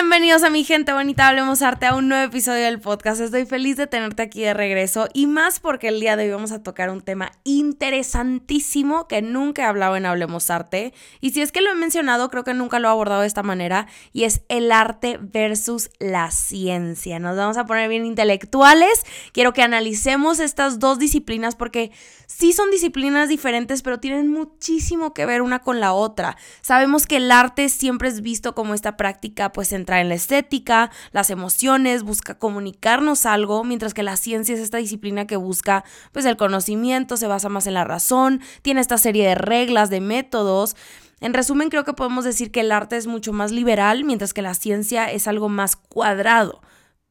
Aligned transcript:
Bienvenidos 0.00 0.44
a 0.44 0.50
mi 0.50 0.62
gente 0.62 0.92
bonita, 0.92 1.26
hablemos 1.26 1.60
arte 1.60 1.86
a 1.86 1.96
un 1.96 2.06
nuevo 2.06 2.22
episodio 2.22 2.62
del 2.62 2.78
podcast. 2.78 3.20
Estoy 3.20 3.46
feliz 3.46 3.76
de 3.76 3.88
tenerte 3.88 4.22
aquí 4.22 4.42
de 4.42 4.54
regreso 4.54 5.08
y 5.12 5.26
más 5.26 5.58
porque 5.58 5.88
el 5.88 5.98
día 5.98 6.14
de 6.14 6.22
hoy 6.22 6.30
vamos 6.30 6.52
a 6.52 6.62
tocar 6.62 6.90
un 6.90 7.00
tema 7.00 7.32
interesantísimo 7.42 9.08
que 9.08 9.22
nunca 9.22 9.62
he 9.62 9.64
hablado 9.64 9.96
en 9.96 10.06
Hablemos 10.06 10.50
Arte 10.50 10.94
y 11.20 11.30
si 11.30 11.42
es 11.42 11.50
que 11.50 11.62
lo 11.62 11.72
he 11.72 11.74
mencionado 11.74 12.30
creo 12.30 12.44
que 12.44 12.54
nunca 12.54 12.78
lo 12.78 12.86
he 12.86 12.92
abordado 12.92 13.22
de 13.22 13.26
esta 13.26 13.42
manera 13.42 13.88
y 14.12 14.22
es 14.22 14.42
el 14.48 14.70
arte 14.70 15.18
versus 15.20 15.90
la 15.98 16.30
ciencia. 16.30 17.18
Nos 17.18 17.36
vamos 17.36 17.56
a 17.56 17.66
poner 17.66 17.88
bien 17.88 18.06
intelectuales. 18.06 19.04
Quiero 19.32 19.52
que 19.52 19.62
analicemos 19.62 20.38
estas 20.38 20.78
dos 20.78 21.00
disciplinas 21.00 21.56
porque 21.56 21.90
sí 22.28 22.52
son 22.52 22.70
disciplinas 22.70 23.28
diferentes 23.28 23.82
pero 23.82 23.98
tienen 23.98 24.30
muchísimo 24.30 25.12
que 25.12 25.26
ver 25.26 25.42
una 25.42 25.58
con 25.58 25.80
la 25.80 25.92
otra. 25.92 26.36
Sabemos 26.60 27.06
que 27.06 27.16
el 27.16 27.32
arte 27.32 27.68
siempre 27.68 28.08
es 28.08 28.20
visto 28.20 28.54
como 28.54 28.74
esta 28.74 28.96
práctica 28.96 29.50
pues 29.50 29.72
entrar 29.88 30.00
en 30.02 30.10
la 30.10 30.16
estética, 30.16 30.90
las 31.12 31.30
emociones, 31.30 32.02
busca 32.02 32.38
comunicarnos 32.38 33.24
algo, 33.24 33.64
mientras 33.64 33.94
que 33.94 34.02
la 34.02 34.16
ciencia 34.16 34.54
es 34.54 34.60
esta 34.60 34.76
disciplina 34.76 35.26
que 35.26 35.36
busca 35.36 35.82
pues 36.12 36.26
el 36.26 36.36
conocimiento, 36.36 37.16
se 37.16 37.26
basa 37.26 37.48
más 37.48 37.66
en 37.66 37.72
la 37.72 37.84
razón, 37.84 38.42
tiene 38.60 38.82
esta 38.82 38.98
serie 38.98 39.26
de 39.26 39.34
reglas, 39.34 39.88
de 39.88 40.02
métodos. 40.02 40.76
En 41.20 41.32
resumen, 41.32 41.70
creo 41.70 41.84
que 41.84 41.94
podemos 41.94 42.24
decir 42.24 42.52
que 42.52 42.60
el 42.60 42.70
arte 42.70 42.98
es 42.98 43.06
mucho 43.06 43.32
más 43.32 43.50
liberal, 43.50 44.04
mientras 44.04 44.34
que 44.34 44.42
la 44.42 44.52
ciencia 44.52 45.10
es 45.10 45.26
algo 45.26 45.48
más 45.48 45.74
cuadrado. 45.76 46.60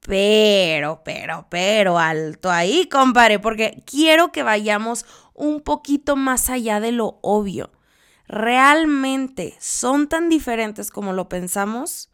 Pero, 0.02 1.02
pero, 1.04 1.48
pero, 1.50 1.98
alto 1.98 2.52
ahí, 2.52 2.88
compadre, 2.88 3.40
porque 3.40 3.82
quiero 3.88 4.32
que 4.32 4.44
vayamos 4.44 5.04
un 5.34 5.62
poquito 5.62 6.16
más 6.16 6.52
allá 6.52 6.80
de 6.80 6.92
lo 6.92 7.18
obvio. 7.24 7.72
¿Realmente 8.28 9.56
son 9.60 10.08
tan 10.08 10.30
diferentes 10.30 10.92
como 10.92 11.14
lo 11.14 11.28
pensamos? 11.28 12.12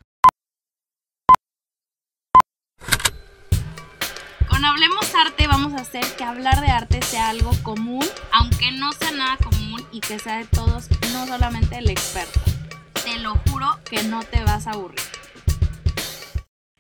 Con 4.54 4.65
Hablemos 4.65 5.15
Arte 5.15 5.48
vamos 5.48 5.73
a 5.73 5.77
hacer 5.77 6.05
que 6.15 6.23
hablar 6.23 6.62
de 6.62 6.68
arte 6.68 7.01
sea 7.01 7.29
algo 7.29 7.49
común, 7.63 8.05
aunque 8.32 8.71
no 8.71 8.91
sea 8.91 9.09
nada 9.09 9.35
común 9.37 9.84
y 9.91 9.99
que 9.99 10.20
sea 10.20 10.37
de 10.37 10.46
todos, 10.46 10.90
no 11.12 11.26
solamente 11.26 11.79
el 11.79 11.90
experto. 11.90 12.40
Te 13.04 13.18
lo 13.18 13.34
juro 13.49 13.65
que 13.90 14.04
no 14.04 14.21
te 14.21 14.43
vas 14.43 14.68
a 14.68 14.74
aburrir. 14.74 14.99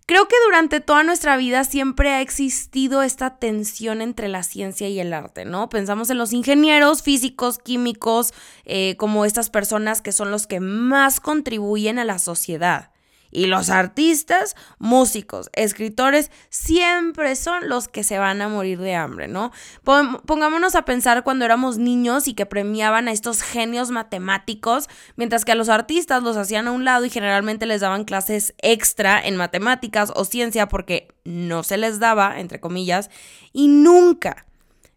Creo 0.05 0.27
que 0.27 0.35
durante 0.45 0.81
toda 0.81 1.01
nuestra 1.01 1.35
vida 1.35 1.63
siempre 1.63 2.11
ha 2.11 2.21
existido 2.21 3.01
esta 3.01 3.39
tensión 3.39 4.03
entre 4.03 4.27
la 4.27 4.43
ciencia 4.43 4.87
y 4.87 4.99
el 4.99 5.11
arte, 5.11 5.43
¿no? 5.43 5.69
Pensamos 5.69 6.11
en 6.11 6.19
los 6.19 6.31
ingenieros, 6.31 7.01
físicos, 7.01 7.57
químicos, 7.57 8.35
eh, 8.65 8.95
como 8.97 9.25
estas 9.25 9.49
personas 9.49 10.03
que 10.03 10.11
son 10.11 10.29
los 10.29 10.45
que 10.45 10.59
más 10.59 11.19
contribuyen 11.19 11.97
a 11.97 12.05
la 12.05 12.19
sociedad. 12.19 12.92
Y 13.35 13.47
los 13.47 13.71
artistas, 13.71 14.55
músicos, 14.77 15.49
escritores, 15.53 16.29
siempre 16.49 17.35
son 17.35 17.67
los 17.67 17.87
que 17.87 18.03
se 18.03 18.19
van 18.19 18.43
a 18.43 18.47
morir 18.47 18.79
de 18.79 18.93
hambre, 18.93 19.27
¿no? 19.27 19.51
Pongámonos 19.83 20.75
a 20.75 20.85
pensar 20.85 21.23
cuando 21.23 21.43
éramos 21.43 21.79
niños 21.79 22.27
y 22.27 22.35
que 22.35 22.45
premiaban 22.45 23.07
a 23.07 23.11
estos 23.11 23.41
genios 23.41 23.89
matemáticos, 23.89 24.87
mientras 25.15 25.45
que 25.45 25.51
a 25.51 25.55
los 25.55 25.69
artistas 25.69 26.21
los 26.21 26.37
hacían 26.37 26.67
a 26.67 26.71
un 26.71 26.85
lado 26.85 27.05
y 27.05 27.09
generalmente 27.09 27.65
les 27.65 27.81
daban 27.81 28.03
clases 28.03 28.53
extra 28.59 29.19
en 29.19 29.35
matemáticas 29.35 30.13
o 30.15 30.25
ciencia 30.25 30.67
porque 30.67 31.07
no 31.25 31.63
se 31.63 31.77
les 31.77 31.99
daba, 31.99 32.39
entre 32.39 32.59
comillas, 32.59 33.09
y 33.51 33.67
nunca, 33.67 34.45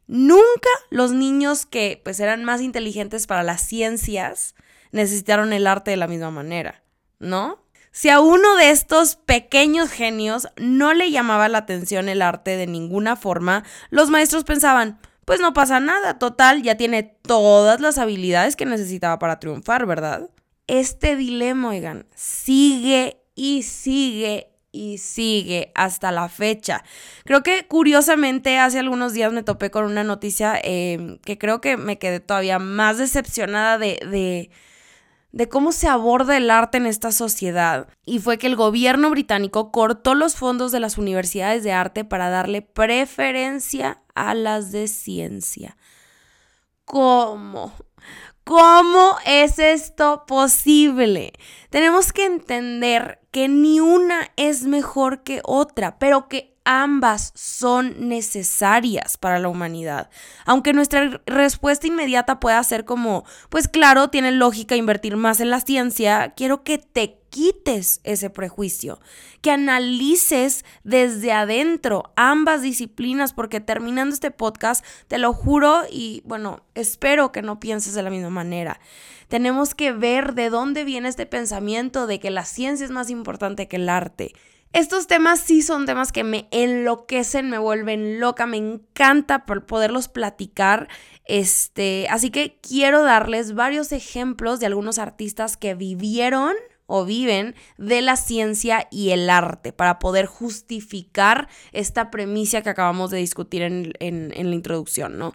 nunca 0.06 0.68
los 0.90 1.12
niños 1.12 1.64
que 1.64 2.02
pues 2.04 2.20
eran 2.20 2.44
más 2.44 2.60
inteligentes 2.60 3.26
para 3.26 3.42
las 3.42 3.66
ciencias 3.66 4.54
necesitaron 4.92 5.54
el 5.54 5.66
arte 5.66 5.92
de 5.92 5.96
la 5.96 6.06
misma 6.06 6.30
manera, 6.30 6.82
¿no? 7.18 7.65
Si 7.96 8.10
a 8.10 8.20
uno 8.20 8.56
de 8.56 8.68
estos 8.68 9.16
pequeños 9.16 9.88
genios 9.88 10.48
no 10.58 10.92
le 10.92 11.10
llamaba 11.10 11.48
la 11.48 11.56
atención 11.56 12.10
el 12.10 12.20
arte 12.20 12.58
de 12.58 12.66
ninguna 12.66 13.16
forma, 13.16 13.64
los 13.88 14.10
maestros 14.10 14.44
pensaban, 14.44 14.98
pues 15.24 15.40
no 15.40 15.54
pasa 15.54 15.80
nada, 15.80 16.18
total, 16.18 16.62
ya 16.62 16.76
tiene 16.76 17.04
todas 17.04 17.80
las 17.80 17.96
habilidades 17.96 18.54
que 18.54 18.66
necesitaba 18.66 19.18
para 19.18 19.40
triunfar, 19.40 19.86
¿verdad? 19.86 20.28
Este 20.66 21.16
dilema, 21.16 21.70
oigan, 21.70 22.04
sigue 22.14 23.22
y 23.34 23.62
sigue 23.62 24.50
y 24.72 24.98
sigue 24.98 25.72
hasta 25.74 26.12
la 26.12 26.28
fecha. 26.28 26.84
Creo 27.24 27.42
que 27.42 27.66
curiosamente 27.66 28.58
hace 28.58 28.78
algunos 28.78 29.14
días 29.14 29.32
me 29.32 29.42
topé 29.42 29.70
con 29.70 29.86
una 29.86 30.04
noticia 30.04 30.60
eh, 30.62 31.18
que 31.24 31.38
creo 31.38 31.62
que 31.62 31.78
me 31.78 31.98
quedé 31.98 32.20
todavía 32.20 32.58
más 32.58 32.98
decepcionada 32.98 33.78
de, 33.78 33.98
de 34.06 34.50
de 35.36 35.50
cómo 35.50 35.70
se 35.70 35.86
aborda 35.86 36.34
el 36.38 36.50
arte 36.50 36.78
en 36.78 36.86
esta 36.86 37.12
sociedad. 37.12 37.88
Y 38.06 38.20
fue 38.20 38.38
que 38.38 38.46
el 38.46 38.56
gobierno 38.56 39.10
británico 39.10 39.70
cortó 39.70 40.14
los 40.14 40.34
fondos 40.34 40.72
de 40.72 40.80
las 40.80 40.96
universidades 40.96 41.62
de 41.62 41.72
arte 41.72 42.06
para 42.06 42.30
darle 42.30 42.62
preferencia 42.62 44.00
a 44.14 44.34
las 44.34 44.72
de 44.72 44.88
ciencia. 44.88 45.76
¿Cómo? 46.86 47.74
¿Cómo 48.44 49.16
es 49.26 49.58
esto 49.58 50.24
posible? 50.26 51.34
Tenemos 51.68 52.14
que 52.14 52.24
entender 52.24 53.20
que 53.30 53.48
ni 53.48 53.78
una 53.78 54.30
es 54.36 54.62
mejor 54.62 55.22
que 55.22 55.42
otra, 55.44 55.98
pero 55.98 56.28
que 56.28 56.55
ambas 56.66 57.32
son 57.34 58.08
necesarias 58.08 59.16
para 59.16 59.38
la 59.38 59.48
humanidad. 59.48 60.10
Aunque 60.44 60.72
nuestra 60.72 61.22
respuesta 61.24 61.86
inmediata 61.86 62.40
pueda 62.40 62.62
ser 62.64 62.84
como, 62.84 63.24
pues 63.48 63.68
claro, 63.68 64.10
tiene 64.10 64.32
lógica 64.32 64.76
invertir 64.76 65.16
más 65.16 65.40
en 65.40 65.48
la 65.48 65.60
ciencia, 65.60 66.34
quiero 66.36 66.64
que 66.64 66.78
te 66.78 67.20
quites 67.30 68.00
ese 68.02 68.30
prejuicio, 68.30 68.98
que 69.42 69.50
analices 69.50 70.64
desde 70.84 71.32
adentro 71.32 72.12
ambas 72.16 72.62
disciplinas, 72.62 73.32
porque 73.32 73.60
terminando 73.60 74.12
este 74.14 74.30
podcast, 74.30 74.84
te 75.06 75.18
lo 75.18 75.32
juro 75.32 75.82
y 75.90 76.22
bueno, 76.24 76.64
espero 76.74 77.30
que 77.30 77.42
no 77.42 77.60
pienses 77.60 77.94
de 77.94 78.02
la 78.02 78.10
misma 78.10 78.30
manera. 78.30 78.80
Tenemos 79.28 79.74
que 79.74 79.92
ver 79.92 80.34
de 80.34 80.50
dónde 80.50 80.84
viene 80.84 81.08
este 81.08 81.26
pensamiento 81.26 82.06
de 82.06 82.20
que 82.20 82.30
la 82.30 82.44
ciencia 82.44 82.84
es 82.84 82.90
más 82.90 83.10
importante 83.10 83.68
que 83.68 83.76
el 83.76 83.88
arte. 83.88 84.32
Estos 84.72 85.06
temas 85.06 85.40
sí 85.40 85.62
son 85.62 85.86
temas 85.86 86.12
que 86.12 86.24
me 86.24 86.48
enloquecen, 86.50 87.48
me 87.48 87.58
vuelven 87.58 88.20
loca, 88.20 88.46
me 88.46 88.58
encanta 88.58 89.46
poderlos 89.46 90.08
platicar. 90.08 90.88
Este, 91.24 92.06
así 92.10 92.30
que 92.30 92.58
quiero 92.60 93.02
darles 93.02 93.54
varios 93.54 93.92
ejemplos 93.92 94.60
de 94.60 94.66
algunos 94.66 94.98
artistas 94.98 95.56
que 95.56 95.74
vivieron 95.74 96.54
o 96.86 97.04
viven 97.04 97.54
de 97.78 98.02
la 98.02 98.16
ciencia 98.16 98.86
y 98.90 99.10
el 99.10 99.28
arte 99.30 99.72
para 99.72 99.98
poder 99.98 100.26
justificar 100.26 101.48
esta 101.72 102.10
premisa 102.10 102.62
que 102.62 102.70
acabamos 102.70 103.10
de 103.10 103.18
discutir 103.18 103.62
en, 103.62 103.94
en 103.98 104.50
la 104.50 104.54
introducción, 104.54 105.18
¿no? 105.18 105.34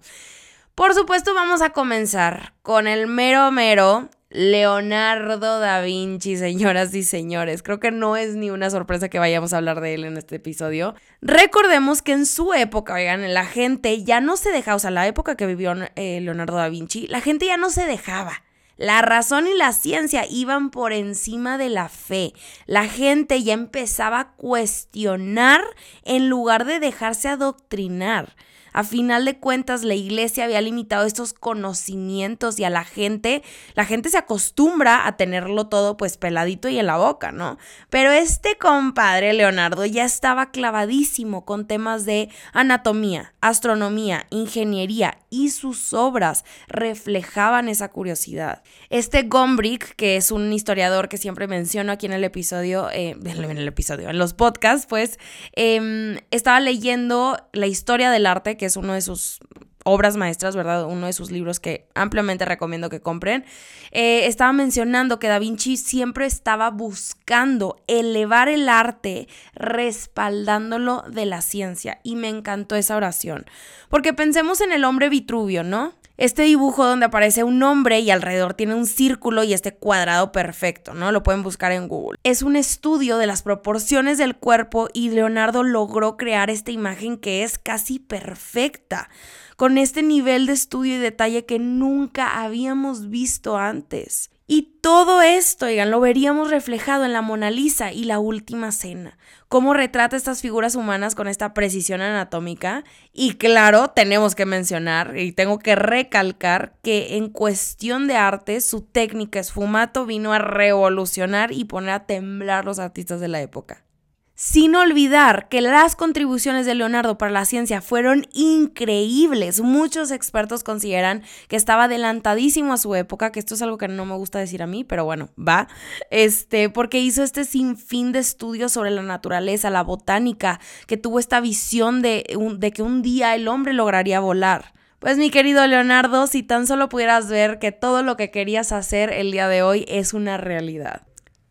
Por 0.76 0.94
supuesto, 0.94 1.34
vamos 1.34 1.62
a 1.62 1.72
comenzar 1.72 2.54
con 2.62 2.88
el 2.88 3.08
mero 3.08 3.52
mero 3.52 4.10
Leonardo 4.32 5.60
da 5.60 5.82
Vinci, 5.82 6.38
señoras 6.38 6.94
y 6.94 7.04
señores. 7.04 7.62
Creo 7.64 7.82
que 7.82 7.92
no 7.92 8.16
es 8.16 8.36
ni 8.36 8.50
una 8.50 8.70
sorpresa 8.70 9.10
que 9.10 9.20
vayamos 9.20 9.52
a 9.52 9.58
hablar 9.58 9.82
de 9.82 9.94
él 9.94 10.06
en 10.06 10.16
este 10.16 10.38
episodio. 10.38 10.96
Recordemos 11.22 12.02
que 12.02 12.14
en 12.14 12.26
su 12.26 12.54
época, 12.54 12.94
oigan, 12.94 13.34
la 13.34 13.46
gente 13.46 14.04
ya 14.04 14.22
no 14.22 14.38
se 14.38 14.52
dejaba, 14.52 14.78
o 14.78 14.80
sea, 14.80 14.92
la 14.92 15.06
época 15.06 15.36
que 15.36 15.46
vivió 15.46 15.74
eh, 15.96 16.22
Leonardo 16.22 16.56
da 16.56 16.70
Vinci, 16.70 17.08
la 17.08 17.20
gente 17.20 17.46
ya 17.46 17.58
no 17.58 17.70
se 17.70 17.86
dejaba. 17.86 18.42
La 18.78 19.02
razón 19.02 19.48
y 19.48 19.54
la 19.54 19.74
ciencia 19.74 20.26
iban 20.28 20.72
por 20.72 20.94
encima 20.94 21.58
de 21.58 21.70
la 21.70 21.90
fe. 21.90 22.34
La 22.66 22.88
gente 22.88 23.44
ya 23.44 23.54
empezaba 23.54 24.20
a 24.20 24.32
cuestionar 24.32 25.62
en 26.04 26.30
lugar 26.30 26.66
de 26.66 26.80
dejarse 26.80 27.28
adoctrinar. 27.28 28.36
A 28.74 28.84
final 28.84 29.26
de 29.26 29.38
cuentas, 29.38 29.84
la 29.84 29.96
iglesia 29.96 30.46
había 30.46 30.62
limitado 30.62 31.06
estos 31.06 31.34
conocimientos 31.34 32.60
y 32.60 32.64
a 32.64 32.70
la 32.70 32.84
gente, 32.84 33.44
la 33.76 33.86
gente 33.86 34.10
se 34.10 34.18
acostumbra 34.18 35.08
a 35.08 35.18
tenerlo 35.18 35.68
todo 35.68 35.98
pues 35.98 36.18
peladito 36.18 36.70
y 36.70 36.80
en 36.80 36.86
la 36.86 36.98
boca, 36.98 37.32
¿no? 37.32 37.58
Pero 37.90 38.12
este 38.12 38.58
compadre 38.58 39.34
Leonardo 39.34 39.86
ya 39.86 40.06
estaba 40.06 40.52
clavadísimo 40.52 41.46
con 41.46 41.68
temas 41.68 42.06
de 42.06 42.30
anatomía, 42.54 43.34
astronomía, 43.42 44.28
ingeniería 44.30 45.18
y 45.30 45.50
sus 45.50 45.94
obras 45.94 46.46
reflejaban 46.68 47.70
esa 47.70 47.90
curiosidad. 47.90 48.64
Este 48.90 49.24
Gombrich, 49.24 49.96
que 49.96 50.18
es 50.18 50.32
un 50.32 50.52
historiador 50.54 51.10
que 51.10 51.18
siempre 51.18 51.48
menciono 51.48 51.92
aquí 51.92 52.06
en 52.06 52.14
el 52.14 52.24
episodio, 52.24 52.90
eh, 52.92 53.18
en 53.24 53.58
el 53.58 53.68
episodio, 53.68 54.10
en 54.10 54.18
los 54.18 54.34
podcasts, 54.34 54.86
pues 54.88 55.20
em, 55.54 56.18
estaba 56.32 56.60
leyendo 56.60 57.38
la 57.54 57.68
historia 57.68 58.12
del 58.12 58.26
arte 58.26 58.58
que 58.62 58.68
es 58.68 58.78
uno 58.78 58.94
de 58.94 59.02
sus 59.02 59.40
obras 59.86 60.18
maestras, 60.18 60.56
¿verdad? 60.56 60.86
Uno 60.86 61.08
de 61.08 61.14
sus 61.14 61.32
libros 61.32 61.60
que 61.60 61.88
ampliamente 61.96 62.46
recomiendo 62.46 62.92
que 62.92 63.02
compren. 63.02 63.44
Eh, 63.90 64.28
estaba 64.28 64.54
mencionando 64.54 65.18
que 65.18 65.28
Da 65.28 65.40
Vinci 65.40 65.78
siempre 65.78 66.28
estaba 66.28 66.70
buscando 66.70 67.82
elevar 67.88 68.50
el 68.50 68.70
arte 68.70 69.28
respaldándolo 69.56 71.04
de 71.10 71.26
la 71.26 71.42
ciencia 71.42 72.02
y 72.04 72.16
me 72.16 72.30
encantó 72.30 72.76
esa 72.76 72.96
oración. 72.96 73.48
Porque 73.90 74.14
pensemos 74.14 74.62
en 74.62 74.72
el 74.74 74.84
hombre 74.84 75.10
Vitruvio, 75.10 75.64
¿no? 75.64 75.96
Este 76.22 76.44
dibujo 76.44 76.86
donde 76.86 77.08
aparece 77.08 77.44
un 77.44 77.64
hombre 77.64 78.00
y 78.00 78.12
alrededor 78.12 78.54
tiene 78.54 78.76
un 78.76 78.86
círculo 78.86 79.44
y 79.44 79.54
este 79.54 79.74
cuadrado 79.74 80.32
perfecto, 80.32 80.94
¿no? 80.94 81.12
Lo 81.12 81.24
pueden 81.24 81.42
buscar 81.42 81.72
en 81.72 81.88
Google. 81.88 82.20
Es 82.24 82.44
un 82.44 82.56
estudio 82.56 83.18
de 83.18 83.26
las 83.26 83.42
proporciones 83.42 84.20
del 84.20 84.36
cuerpo 84.36 84.88
y 84.94 85.10
Leonardo 85.10 85.64
logró 85.64 86.18
crear 86.18 86.52
esta 86.52 86.70
imagen 86.70 87.18
que 87.18 87.42
es 87.42 87.58
casi 87.58 87.98
perfecta, 87.98 89.10
con 89.56 89.80
este 89.80 90.04
nivel 90.04 90.46
de 90.46 90.54
estudio 90.54 90.98
y 90.98 91.00
detalle 91.00 91.48
que 91.48 91.58
nunca 91.58 92.44
habíamos 92.44 93.10
visto 93.10 93.58
antes. 93.58 94.31
Y 94.54 94.64
todo 94.82 95.22
esto, 95.22 95.68
oigan, 95.68 95.92
lo 95.92 96.02
veríamos 96.02 96.52
reflejado 96.52 97.06
en 97.06 97.14
la 97.14 97.22
Mona 97.22 97.50
Lisa 97.50 97.94
y 97.94 98.04
la 98.04 98.20
Última 98.20 98.74
Cena. 98.74 99.18
Cómo 99.48 99.74
retrata 99.74 100.18
estas 100.18 100.42
figuras 100.42 100.76
humanas 100.76 101.16
con 101.16 101.30
esta 101.30 101.54
precisión 101.54 102.02
anatómica. 102.02 102.84
Y 103.14 103.36
claro, 103.36 103.92
tenemos 103.92 104.36
que 104.36 104.46
mencionar 104.46 105.18
y 105.18 105.32
tengo 105.32 105.58
que 105.58 105.78
recalcar 105.78 106.74
que 106.84 107.16
en 107.16 107.30
cuestión 107.30 108.08
de 108.08 108.18
arte, 108.18 108.60
su 108.60 108.82
técnica 108.82 109.40
esfumato 109.40 110.06
vino 110.06 110.34
a 110.34 110.40
revolucionar 110.40 111.54
y 111.54 111.64
poner 111.64 111.92
a 111.92 112.06
temblar 112.06 112.66
los 112.66 112.78
artistas 112.78 113.22
de 113.22 113.30
la 113.30 113.40
época 113.40 113.86
sin 114.36 114.76
olvidar 114.76 115.50
que 115.50 115.62
las 115.62 115.96
contribuciones 115.96 116.66
de 116.66 116.74
Leonardo 116.74 117.18
para 117.18 117.32
la 117.32 117.46
ciencia 117.46 117.82
fueron 117.82 118.26
increíbles. 118.34 119.62
Muchos 119.62 120.10
expertos 120.12 120.64
consideran 120.64 121.24
que 121.48 121.56
estaba 121.56 121.84
adelantadísimo 121.84 122.74
a 122.74 122.78
su 122.78 122.96
época, 122.96 123.32
que 123.32 123.40
esto 123.40 123.56
es 123.56 123.62
algo 123.62 123.78
que 123.78 123.88
no 123.88 124.06
me 124.06 124.16
gusta 124.16 124.40
decir 124.40 124.64
a 124.64 124.68
mí, 124.68 124.84
pero 124.84 125.06
bueno, 125.06 125.30
va. 125.38 125.68
Este, 126.10 126.70
porque 126.70 127.00
hizo 127.00 127.24
este 127.24 127.44
sinfín 127.44 128.12
de 128.12 128.20
estudios 128.20 128.72
sobre 128.72 128.92
la 128.92 129.04
naturaleza, 129.04 129.70
la 129.70 129.84
botánica, 129.84 130.60
que 130.88 130.98
tuvo 130.98 131.20
esta 131.20 131.40
visión 131.40 132.02
de, 132.02 132.26
de 132.58 132.72
que 132.72 132.82
un 132.82 133.02
día 133.02 133.36
el 133.36 133.48
hombre 133.48 133.74
lograría 133.74 134.20
volar. 134.20 134.74
Pues 135.00 135.18
mi 135.18 135.32
querido 135.32 135.66
Leonardo, 135.66 136.28
si 136.28 136.44
tan 136.44 136.68
solo 136.68 136.88
pudieras 136.88 137.28
ver 137.28 137.58
que 137.58 137.72
todo 137.72 138.04
lo 138.04 138.18
que 138.18 138.30
querías 138.30 138.72
hacer 138.72 139.12
el 139.12 139.32
día 139.32 139.48
de 139.48 139.64
hoy 139.64 139.84
es 139.88 140.14
una 140.14 140.38
realidad. 140.38 141.02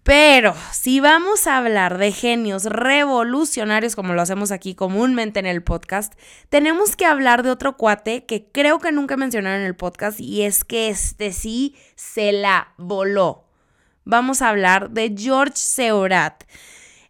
Pero 0.02 0.54
si 0.72 0.98
vamos 0.98 1.46
a 1.46 1.58
hablar 1.58 1.98
de 1.98 2.10
genios 2.10 2.64
revolucionarios, 2.64 3.94
como 3.94 4.14
lo 4.14 4.22
hacemos 4.22 4.50
aquí 4.50 4.74
comúnmente 4.74 5.40
en 5.40 5.46
el 5.46 5.62
podcast, 5.62 6.14
tenemos 6.48 6.96
que 6.96 7.04
hablar 7.04 7.42
de 7.42 7.50
otro 7.50 7.76
cuate 7.76 8.24
que 8.24 8.46
creo 8.50 8.78
que 8.78 8.92
nunca 8.92 9.18
mencionaron 9.18 9.60
en 9.60 9.66
el 9.66 9.76
podcast 9.76 10.18
y 10.18 10.42
es 10.42 10.64
que 10.64 10.88
este 10.88 11.32
sí 11.32 11.76
se 11.96 12.32
la 12.32 12.72
voló. 12.78 13.44
Vamos 14.04 14.40
a 14.40 14.48
hablar 14.48 14.90
de 14.90 15.14
George 15.16 15.56
Seurat. 15.56 16.44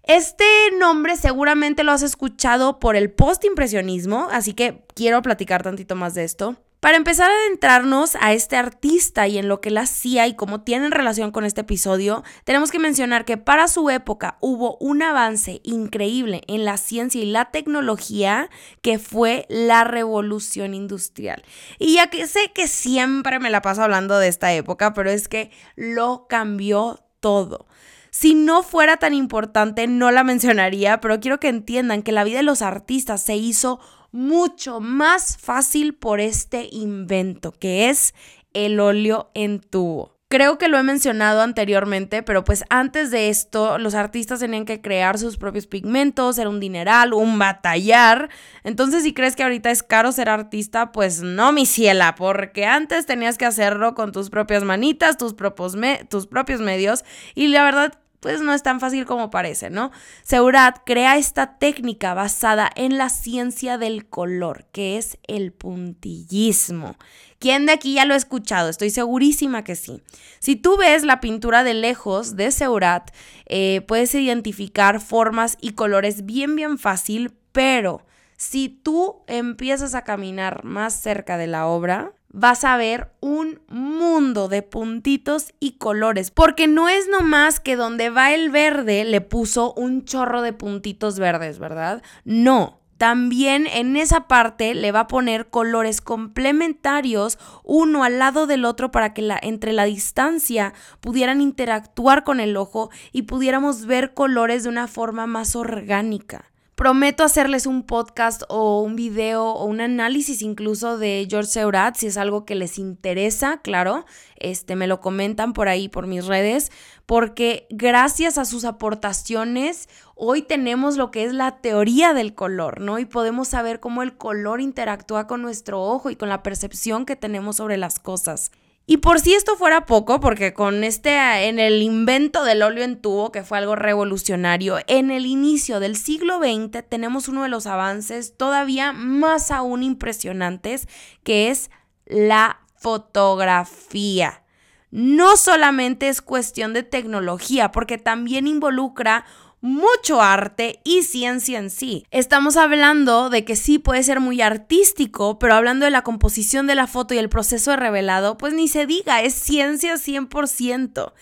Este 0.02 0.44
nombre 0.76 1.16
seguramente 1.16 1.84
lo 1.84 1.92
has 1.92 2.02
escuchado 2.02 2.80
por 2.80 2.96
el 2.96 3.12
post-impresionismo, 3.12 4.28
así 4.32 4.54
que 4.54 4.82
quiero 4.94 5.22
platicar 5.22 5.62
tantito 5.62 5.94
más 5.94 6.14
de 6.14 6.24
esto. 6.24 6.56
Para 6.80 6.96
empezar 6.96 7.30
a 7.30 7.34
adentrarnos 7.34 8.16
a 8.18 8.32
este 8.32 8.56
artista 8.56 9.28
y 9.28 9.36
en 9.36 9.48
lo 9.48 9.60
que 9.60 9.68
él 9.68 9.76
hacía 9.76 10.26
y 10.26 10.34
cómo 10.34 10.62
tiene 10.62 10.88
relación 10.88 11.30
con 11.30 11.44
este 11.44 11.60
episodio, 11.60 12.24
tenemos 12.44 12.70
que 12.70 12.78
mencionar 12.78 13.26
que 13.26 13.36
para 13.36 13.68
su 13.68 13.90
época 13.90 14.38
hubo 14.40 14.78
un 14.78 15.02
avance 15.02 15.60
increíble 15.62 16.40
en 16.46 16.64
la 16.64 16.78
ciencia 16.78 17.20
y 17.20 17.26
la 17.26 17.50
tecnología 17.50 18.48
que 18.80 18.98
fue 18.98 19.44
la 19.50 19.84
revolución 19.84 20.72
industrial. 20.72 21.42
Y 21.78 21.96
ya 21.96 22.06
que 22.06 22.26
sé 22.26 22.50
que 22.54 22.66
siempre 22.66 23.38
me 23.40 23.50
la 23.50 23.60
paso 23.60 23.82
hablando 23.82 24.18
de 24.18 24.28
esta 24.28 24.50
época, 24.54 24.94
pero 24.94 25.10
es 25.10 25.28
que 25.28 25.50
lo 25.76 26.28
cambió 26.30 27.04
todo. 27.20 27.66
Si 28.10 28.34
no 28.34 28.62
fuera 28.62 28.96
tan 28.96 29.12
importante, 29.12 29.86
no 29.86 30.10
la 30.10 30.24
mencionaría, 30.24 30.98
pero 31.02 31.20
quiero 31.20 31.40
que 31.40 31.48
entiendan 31.48 32.02
que 32.02 32.12
la 32.12 32.24
vida 32.24 32.38
de 32.38 32.44
los 32.44 32.62
artistas 32.62 33.22
se 33.22 33.36
hizo 33.36 33.80
mucho 34.12 34.80
más 34.80 35.36
fácil 35.38 35.94
por 35.94 36.20
este 36.20 36.68
invento, 36.70 37.52
que 37.52 37.88
es 37.88 38.14
el 38.52 38.80
óleo 38.80 39.30
en 39.34 39.60
tubo. 39.60 40.20
Creo 40.32 40.58
que 40.58 40.68
lo 40.68 40.78
he 40.78 40.84
mencionado 40.84 41.42
anteriormente, 41.42 42.22
pero 42.22 42.44
pues 42.44 42.62
antes 42.70 43.10
de 43.10 43.30
esto 43.30 43.78
los 43.78 43.96
artistas 43.96 44.38
tenían 44.38 44.64
que 44.64 44.80
crear 44.80 45.18
sus 45.18 45.36
propios 45.36 45.66
pigmentos, 45.66 46.38
era 46.38 46.48
un 46.48 46.60
dineral, 46.60 47.14
un 47.14 47.36
batallar. 47.36 48.30
Entonces 48.62 49.02
si 49.02 49.12
crees 49.12 49.34
que 49.34 49.42
ahorita 49.42 49.72
es 49.72 49.82
caro 49.82 50.12
ser 50.12 50.28
artista, 50.28 50.92
pues 50.92 51.20
no, 51.20 51.50
mi 51.50 51.66
ciela, 51.66 52.14
porque 52.14 52.64
antes 52.64 53.06
tenías 53.06 53.38
que 53.38 53.44
hacerlo 53.44 53.96
con 53.96 54.12
tus 54.12 54.30
propias 54.30 54.62
manitas, 54.62 55.16
tus 55.16 55.34
propios, 55.34 55.76
tus 56.08 56.28
propios 56.28 56.60
medios 56.60 57.04
y 57.34 57.48
la 57.48 57.64
verdad 57.64 57.99
pues 58.20 58.40
no 58.42 58.52
es 58.52 58.62
tan 58.62 58.80
fácil 58.80 59.06
como 59.06 59.30
parece, 59.30 59.70
¿no? 59.70 59.90
Seurat 60.22 60.78
crea 60.84 61.16
esta 61.16 61.58
técnica 61.58 62.14
basada 62.14 62.70
en 62.76 62.98
la 62.98 63.08
ciencia 63.08 63.78
del 63.78 64.08
color, 64.08 64.66
que 64.72 64.98
es 64.98 65.18
el 65.26 65.52
puntillismo. 65.52 66.96
¿Quién 67.38 67.64
de 67.64 67.72
aquí 67.72 67.94
ya 67.94 68.04
lo 68.04 68.12
ha 68.12 68.18
escuchado? 68.18 68.68
Estoy 68.68 68.90
segurísima 68.90 69.64
que 69.64 69.74
sí. 69.74 70.02
Si 70.38 70.56
tú 70.56 70.76
ves 70.76 71.04
la 71.04 71.20
pintura 71.20 71.64
de 71.64 71.72
lejos 71.72 72.36
de 72.36 72.52
Seurat, 72.52 73.10
eh, 73.46 73.80
puedes 73.88 74.14
identificar 74.14 75.00
formas 75.00 75.56
y 75.60 75.72
colores 75.72 76.26
bien, 76.26 76.54
bien 76.54 76.78
fácil, 76.78 77.32
pero 77.52 78.04
si 78.36 78.68
tú 78.68 79.22
empiezas 79.26 79.94
a 79.94 80.02
caminar 80.02 80.64
más 80.64 81.00
cerca 81.00 81.38
de 81.38 81.46
la 81.46 81.66
obra, 81.66 82.12
vas 82.32 82.64
a 82.64 82.76
ver 82.76 83.12
un 83.20 83.60
mundo 83.68 84.48
de 84.48 84.62
puntitos 84.62 85.52
y 85.60 85.72
colores, 85.72 86.30
porque 86.30 86.66
no 86.66 86.88
es 86.88 87.08
nomás 87.08 87.60
que 87.60 87.76
donde 87.76 88.10
va 88.10 88.32
el 88.32 88.50
verde 88.50 89.04
le 89.04 89.20
puso 89.20 89.74
un 89.74 90.04
chorro 90.04 90.42
de 90.42 90.52
puntitos 90.52 91.18
verdes, 91.18 91.58
¿verdad? 91.58 92.02
No. 92.24 92.78
También 92.96 93.66
en 93.66 93.96
esa 93.96 94.28
parte 94.28 94.74
le 94.74 94.92
va 94.92 95.00
a 95.00 95.08
poner 95.08 95.48
colores 95.48 96.02
complementarios 96.02 97.38
uno 97.64 98.04
al 98.04 98.18
lado 98.18 98.46
del 98.46 98.66
otro 98.66 98.90
para 98.90 99.14
que 99.14 99.26
entre 99.40 99.72
la 99.72 99.84
distancia 99.84 100.74
pudieran 101.00 101.40
interactuar 101.40 102.24
con 102.24 102.40
el 102.40 102.58
ojo 102.58 102.90
y 103.10 103.22
pudiéramos 103.22 103.86
ver 103.86 104.12
colores 104.12 104.64
de 104.64 104.68
una 104.68 104.86
forma 104.86 105.26
más 105.26 105.56
orgánica. 105.56 106.50
Prometo 106.80 107.24
hacerles 107.24 107.66
un 107.66 107.82
podcast 107.82 108.44
o 108.48 108.80
un 108.80 108.96
video 108.96 109.44
o 109.44 109.66
un 109.66 109.82
análisis 109.82 110.40
incluso 110.40 110.96
de 110.96 111.26
George 111.28 111.50
Seurat, 111.50 111.94
si 111.94 112.06
es 112.06 112.16
algo 112.16 112.46
que 112.46 112.54
les 112.54 112.78
interesa, 112.78 113.60
claro, 113.60 114.06
este, 114.36 114.76
me 114.76 114.86
lo 114.86 115.02
comentan 115.02 115.52
por 115.52 115.68
ahí, 115.68 115.90
por 115.90 116.06
mis 116.06 116.24
redes, 116.24 116.72
porque 117.04 117.66
gracias 117.68 118.38
a 118.38 118.46
sus 118.46 118.64
aportaciones 118.64 119.90
hoy 120.14 120.40
tenemos 120.40 120.96
lo 120.96 121.10
que 121.10 121.24
es 121.24 121.34
la 121.34 121.58
teoría 121.58 122.14
del 122.14 122.34
color, 122.34 122.80
¿no? 122.80 122.98
Y 122.98 123.04
podemos 123.04 123.48
saber 123.48 123.78
cómo 123.80 124.02
el 124.02 124.16
color 124.16 124.62
interactúa 124.62 125.26
con 125.26 125.42
nuestro 125.42 125.82
ojo 125.82 126.08
y 126.08 126.16
con 126.16 126.30
la 126.30 126.42
percepción 126.42 127.04
que 127.04 127.14
tenemos 127.14 127.56
sobre 127.56 127.76
las 127.76 127.98
cosas. 127.98 128.52
Y 128.90 128.96
por 128.96 129.20
si 129.20 129.34
esto 129.34 129.54
fuera 129.54 129.86
poco, 129.86 130.18
porque 130.18 130.52
con 130.52 130.82
este, 130.82 131.46
en 131.46 131.60
el 131.60 131.80
invento 131.80 132.42
del 132.42 132.60
óleo 132.60 132.82
en 132.82 133.00
tubo, 133.00 133.30
que 133.30 133.44
fue 133.44 133.58
algo 133.58 133.76
revolucionario, 133.76 134.78
en 134.88 135.12
el 135.12 135.26
inicio 135.26 135.78
del 135.78 135.94
siglo 135.96 136.40
XX 136.40 136.82
tenemos 136.88 137.28
uno 137.28 137.44
de 137.44 137.48
los 137.48 137.68
avances 137.68 138.36
todavía 138.36 138.92
más 138.92 139.52
aún 139.52 139.84
impresionantes, 139.84 140.88
que 141.22 141.50
es 141.50 141.70
la 142.04 142.62
fotografía. 142.74 144.42
No 144.90 145.36
solamente 145.36 146.08
es 146.08 146.20
cuestión 146.20 146.72
de 146.72 146.82
tecnología, 146.82 147.70
porque 147.70 147.96
también 147.96 148.48
involucra 148.48 149.24
mucho 149.60 150.22
arte 150.22 150.80
y 150.84 151.02
ciencia 151.02 151.58
en 151.58 151.70
sí. 151.70 152.06
Estamos 152.10 152.56
hablando 152.56 153.30
de 153.30 153.44
que 153.44 153.56
sí 153.56 153.78
puede 153.78 154.02
ser 154.02 154.20
muy 154.20 154.40
artístico, 154.40 155.38
pero 155.38 155.54
hablando 155.54 155.84
de 155.84 155.90
la 155.90 156.02
composición 156.02 156.66
de 156.66 156.74
la 156.74 156.86
foto 156.86 157.14
y 157.14 157.18
el 157.18 157.28
proceso 157.28 157.72
de 157.72 157.76
revelado, 157.76 158.38
pues 158.38 158.54
ni 158.54 158.68
se 158.68 158.86
diga, 158.86 159.22
es 159.22 159.34
ciencia 159.34 159.94
100%. 159.94 161.12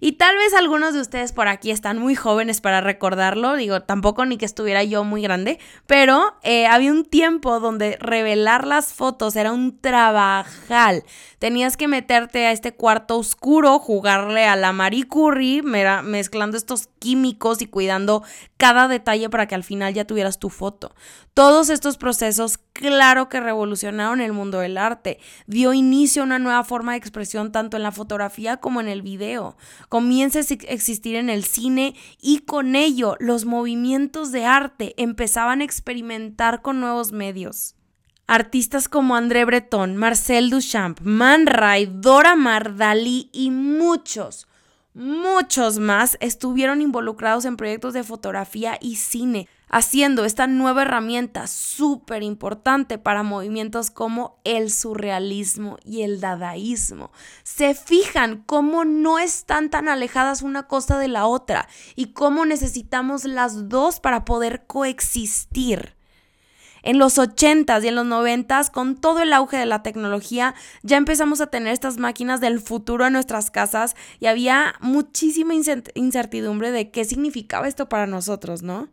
Y 0.00 0.12
tal 0.12 0.36
vez 0.36 0.54
algunos 0.54 0.94
de 0.94 1.00
ustedes 1.00 1.32
por 1.32 1.48
aquí 1.48 1.70
están 1.70 1.98
muy 1.98 2.14
jóvenes 2.14 2.60
para 2.60 2.80
recordarlo, 2.80 3.56
digo, 3.56 3.82
tampoco 3.82 4.24
ni 4.24 4.36
que 4.36 4.44
estuviera 4.44 4.84
yo 4.84 5.04
muy 5.04 5.22
grande, 5.22 5.58
pero 5.86 6.36
eh, 6.42 6.66
había 6.66 6.92
un 6.92 7.04
tiempo 7.04 7.58
donde 7.58 7.96
revelar 8.00 8.66
las 8.66 8.92
fotos 8.92 9.34
era 9.36 9.52
un 9.52 9.78
trabajal. 9.80 11.04
Tenías 11.38 11.76
que 11.76 11.86
meterte 11.86 12.46
a 12.46 12.52
este 12.52 12.74
cuarto 12.74 13.16
oscuro, 13.16 13.78
jugarle 13.78 14.46
a 14.46 14.56
la 14.56 14.72
Marie 14.72 15.06
Curie, 15.06 15.62
mezclando 15.62 16.56
estos 16.56 16.88
químicos 16.98 17.62
y 17.62 17.66
cuidando 17.66 18.24
cada 18.56 18.88
detalle 18.88 19.30
para 19.30 19.46
que 19.46 19.54
al 19.54 19.62
final 19.62 19.94
ya 19.94 20.04
tuvieras 20.04 20.40
tu 20.40 20.50
foto. 20.50 20.92
Todos 21.34 21.68
estos 21.68 21.96
procesos, 21.96 22.58
claro 22.72 23.28
que 23.28 23.38
revolucionaron 23.38 24.20
el 24.20 24.32
mundo 24.32 24.58
del 24.58 24.76
arte, 24.76 25.20
dio 25.46 25.72
inicio 25.72 26.22
a 26.22 26.24
una 26.24 26.40
nueva 26.40 26.64
forma 26.64 26.92
de 26.92 26.98
expresión 26.98 27.52
tanto 27.52 27.76
en 27.76 27.84
la 27.84 27.92
fotografía 27.92 28.56
como 28.56 28.80
en 28.80 28.88
el 28.88 29.02
video. 29.02 29.56
Comienza 29.88 30.40
a 30.40 30.42
existir 30.42 31.14
en 31.14 31.30
el 31.30 31.44
cine 31.44 31.94
y 32.20 32.40
con 32.40 32.74
ello 32.74 33.14
los 33.20 33.44
movimientos 33.44 34.32
de 34.32 34.44
arte 34.44 34.94
empezaban 34.96 35.60
a 35.60 35.64
experimentar 35.64 36.62
con 36.62 36.80
nuevos 36.80 37.12
medios. 37.12 37.77
Artistas 38.28 38.88
como 38.88 39.16
André 39.16 39.44
Breton, 39.44 39.96
Marcel 39.96 40.50
Duchamp, 40.50 41.00
Man 41.00 41.46
Ray, 41.46 41.90
Dora 41.92 42.36
Maar, 42.36 42.76
Dalí 42.76 43.28
y 43.32 43.50
muchos 43.50 44.46
muchos 44.98 45.78
más 45.78 46.16
estuvieron 46.20 46.82
involucrados 46.82 47.44
en 47.44 47.56
proyectos 47.56 47.94
de 47.94 48.02
fotografía 48.02 48.78
y 48.80 48.96
cine, 48.96 49.48
haciendo 49.68 50.24
esta 50.24 50.48
nueva 50.48 50.82
herramienta 50.82 51.46
súper 51.46 52.24
importante 52.24 52.98
para 52.98 53.22
movimientos 53.22 53.92
como 53.92 54.40
el 54.42 54.72
surrealismo 54.72 55.78
y 55.84 56.02
el 56.02 56.20
dadaísmo. 56.20 57.12
Se 57.44 57.74
fijan 57.74 58.42
cómo 58.44 58.84
no 58.84 59.20
están 59.20 59.70
tan 59.70 59.88
alejadas 59.88 60.42
una 60.42 60.64
cosa 60.64 60.98
de 60.98 61.08
la 61.08 61.26
otra 61.26 61.68
y 61.94 62.12
cómo 62.12 62.44
necesitamos 62.44 63.24
las 63.24 63.68
dos 63.68 64.00
para 64.00 64.24
poder 64.24 64.66
coexistir. 64.66 65.97
En 66.82 66.98
los 66.98 67.18
80s 67.18 67.84
y 67.84 67.88
en 67.88 67.94
los 67.94 68.06
90s, 68.06 68.70
con 68.70 68.96
todo 68.96 69.20
el 69.20 69.32
auge 69.32 69.56
de 69.56 69.66
la 69.66 69.82
tecnología, 69.82 70.54
ya 70.82 70.96
empezamos 70.96 71.40
a 71.40 71.48
tener 71.48 71.72
estas 71.72 71.98
máquinas 71.98 72.40
del 72.40 72.60
futuro 72.60 73.06
en 73.06 73.12
nuestras 73.12 73.50
casas 73.50 73.96
y 74.20 74.26
había 74.26 74.74
muchísima 74.80 75.54
incertidumbre 75.54 76.70
de 76.70 76.90
qué 76.90 77.04
significaba 77.04 77.68
esto 77.68 77.88
para 77.88 78.06
nosotros, 78.06 78.62
¿no? 78.62 78.88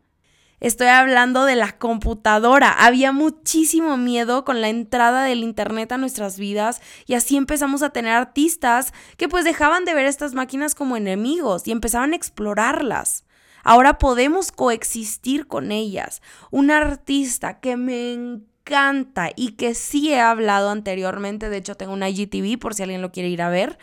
Estoy 0.62 0.88
hablando 0.88 1.46
de 1.46 1.56
la 1.56 1.78
computadora. 1.78 2.72
Había 2.72 3.12
muchísimo 3.12 3.98
miedo 3.98 4.46
con 4.46 4.62
la 4.62 4.70
entrada 4.70 5.24
del 5.24 5.44
Internet 5.44 5.92
a 5.92 5.98
nuestras 5.98 6.40
vidas 6.40 6.82
y 7.06 7.16
así 7.16 7.36
empezamos 7.36 7.84
a 7.84 7.90
tener 7.90 8.14
artistas 8.14 8.94
que 9.18 9.28
pues 9.28 9.44
dejaban 9.44 9.84
de 9.84 9.94
ver 9.94 10.06
estas 10.06 10.34
máquinas 10.34 10.74
como 10.74 10.96
enemigos 10.96 11.68
y 11.68 11.72
empezaban 11.72 12.14
a 12.14 12.16
explorarlas. 12.16 13.26
Ahora 13.66 13.98
podemos 13.98 14.52
coexistir 14.52 15.48
con 15.48 15.72
ellas. 15.72 16.22
Un 16.52 16.70
artista 16.70 17.60
que 17.60 17.76
me 17.76 18.14
encanta 18.14 19.32
y 19.36 19.54
que 19.54 19.74
sí 19.74 20.14
he 20.14 20.22
hablado 20.22 20.70
anteriormente, 20.70 21.50
de 21.50 21.58
hecho 21.58 21.76
tengo 21.76 21.92
una 21.92 22.08
IGTV 22.08 22.60
por 22.60 22.76
si 22.76 22.84
alguien 22.84 23.02
lo 23.02 23.12
quiere 23.12 23.30
ir 23.30 23.42
a 23.42 23.50
ver. 23.50 23.80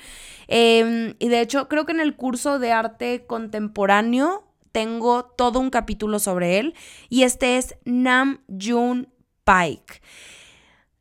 Em, 0.47 1.15
y 1.19 1.29
de 1.29 1.41
hecho 1.41 1.69
creo 1.69 1.85
que 1.85 1.93
en 1.93 2.01
el 2.01 2.15
curso 2.15 2.61
de 2.61 2.73
arte 2.73 3.25
contemporáneo 3.27 4.45
tengo 4.71 5.25
todo 5.25 5.59
un 5.59 5.71
capítulo 5.71 6.21
sobre 6.21 6.61
él 6.61 6.75
y 7.09 7.25
este 7.25 7.59
es 7.59 7.75
Nam 7.85 8.41
June 8.49 9.09
Pike. 9.45 10.01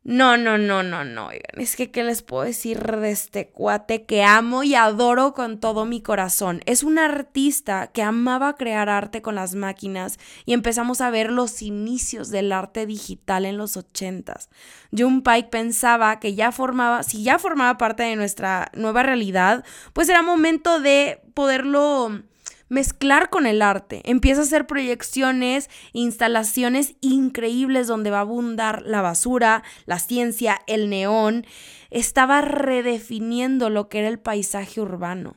No, 0.03 0.35
no, 0.35 0.57
no, 0.57 0.81
no, 0.81 1.03
no. 1.03 1.29
Es 1.53 1.75
que, 1.75 1.91
¿qué 1.91 2.03
les 2.03 2.23
puedo 2.23 2.43
decir 2.43 2.79
de 2.81 3.11
este 3.11 3.49
cuate 3.49 4.03
que 4.03 4.23
amo 4.23 4.63
y 4.63 4.73
adoro 4.73 5.35
con 5.35 5.59
todo 5.59 5.85
mi 5.85 6.01
corazón? 6.01 6.61
Es 6.65 6.81
un 6.81 6.97
artista 6.97 7.91
que 7.93 8.01
amaba 8.01 8.55
crear 8.55 8.89
arte 8.89 9.21
con 9.21 9.35
las 9.35 9.53
máquinas 9.53 10.17
y 10.45 10.53
empezamos 10.53 11.01
a 11.01 11.11
ver 11.11 11.31
los 11.31 11.61
inicios 11.61 12.29
del 12.31 12.51
arte 12.51 12.87
digital 12.87 13.45
en 13.45 13.59
los 13.59 13.77
ochentas. 13.77 14.49
June 14.91 15.21
Pike 15.21 15.49
pensaba 15.49 16.19
que 16.19 16.33
ya 16.33 16.51
formaba, 16.51 17.03
si 17.03 17.21
ya 17.21 17.37
formaba 17.37 17.77
parte 17.77 18.01
de 18.01 18.15
nuestra 18.15 18.71
nueva 18.73 19.03
realidad, 19.03 19.63
pues 19.93 20.09
era 20.09 20.23
momento 20.23 20.79
de 20.79 21.21
poderlo 21.35 22.23
mezclar 22.71 23.29
con 23.29 23.45
el 23.47 23.61
arte. 23.61 24.01
Empieza 24.05 24.39
a 24.39 24.43
hacer 24.45 24.65
proyecciones, 24.65 25.69
instalaciones 25.91 26.95
increíbles 27.01 27.85
donde 27.85 28.11
va 28.11 28.19
a 28.19 28.21
abundar 28.21 28.81
la 28.83 29.01
basura, 29.01 29.61
la 29.85 29.99
ciencia, 29.99 30.61
el 30.67 30.89
neón. 30.89 31.45
Estaba 31.89 32.39
redefiniendo 32.39 33.69
lo 33.69 33.89
que 33.89 33.99
era 33.99 34.07
el 34.07 34.19
paisaje 34.19 34.79
urbano. 34.79 35.35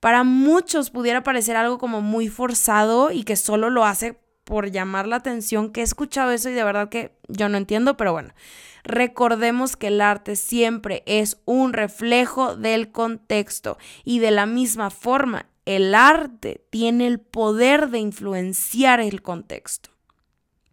Para 0.00 0.24
muchos 0.24 0.90
pudiera 0.90 1.22
parecer 1.22 1.54
algo 1.54 1.78
como 1.78 2.00
muy 2.00 2.26
forzado 2.26 3.12
y 3.12 3.22
que 3.22 3.36
solo 3.36 3.70
lo 3.70 3.84
hace 3.84 4.18
por 4.42 4.72
llamar 4.72 5.06
la 5.06 5.16
atención, 5.16 5.70
que 5.70 5.82
he 5.82 5.84
escuchado 5.84 6.32
eso 6.32 6.50
y 6.50 6.54
de 6.54 6.64
verdad 6.64 6.88
que 6.88 7.16
yo 7.28 7.48
no 7.48 7.58
entiendo, 7.58 7.96
pero 7.96 8.10
bueno, 8.10 8.34
recordemos 8.82 9.76
que 9.76 9.86
el 9.86 10.00
arte 10.00 10.34
siempre 10.34 11.04
es 11.06 11.40
un 11.44 11.72
reflejo 11.74 12.56
del 12.56 12.90
contexto 12.90 13.78
y 14.02 14.18
de 14.18 14.32
la 14.32 14.46
misma 14.46 14.90
forma 14.90 15.46
el 15.64 15.94
arte 15.94 16.66
tiene 16.70 17.06
el 17.06 17.20
poder 17.20 17.90
de 17.90 17.98
influenciar 17.98 19.00
el 19.00 19.22
contexto. 19.22 19.90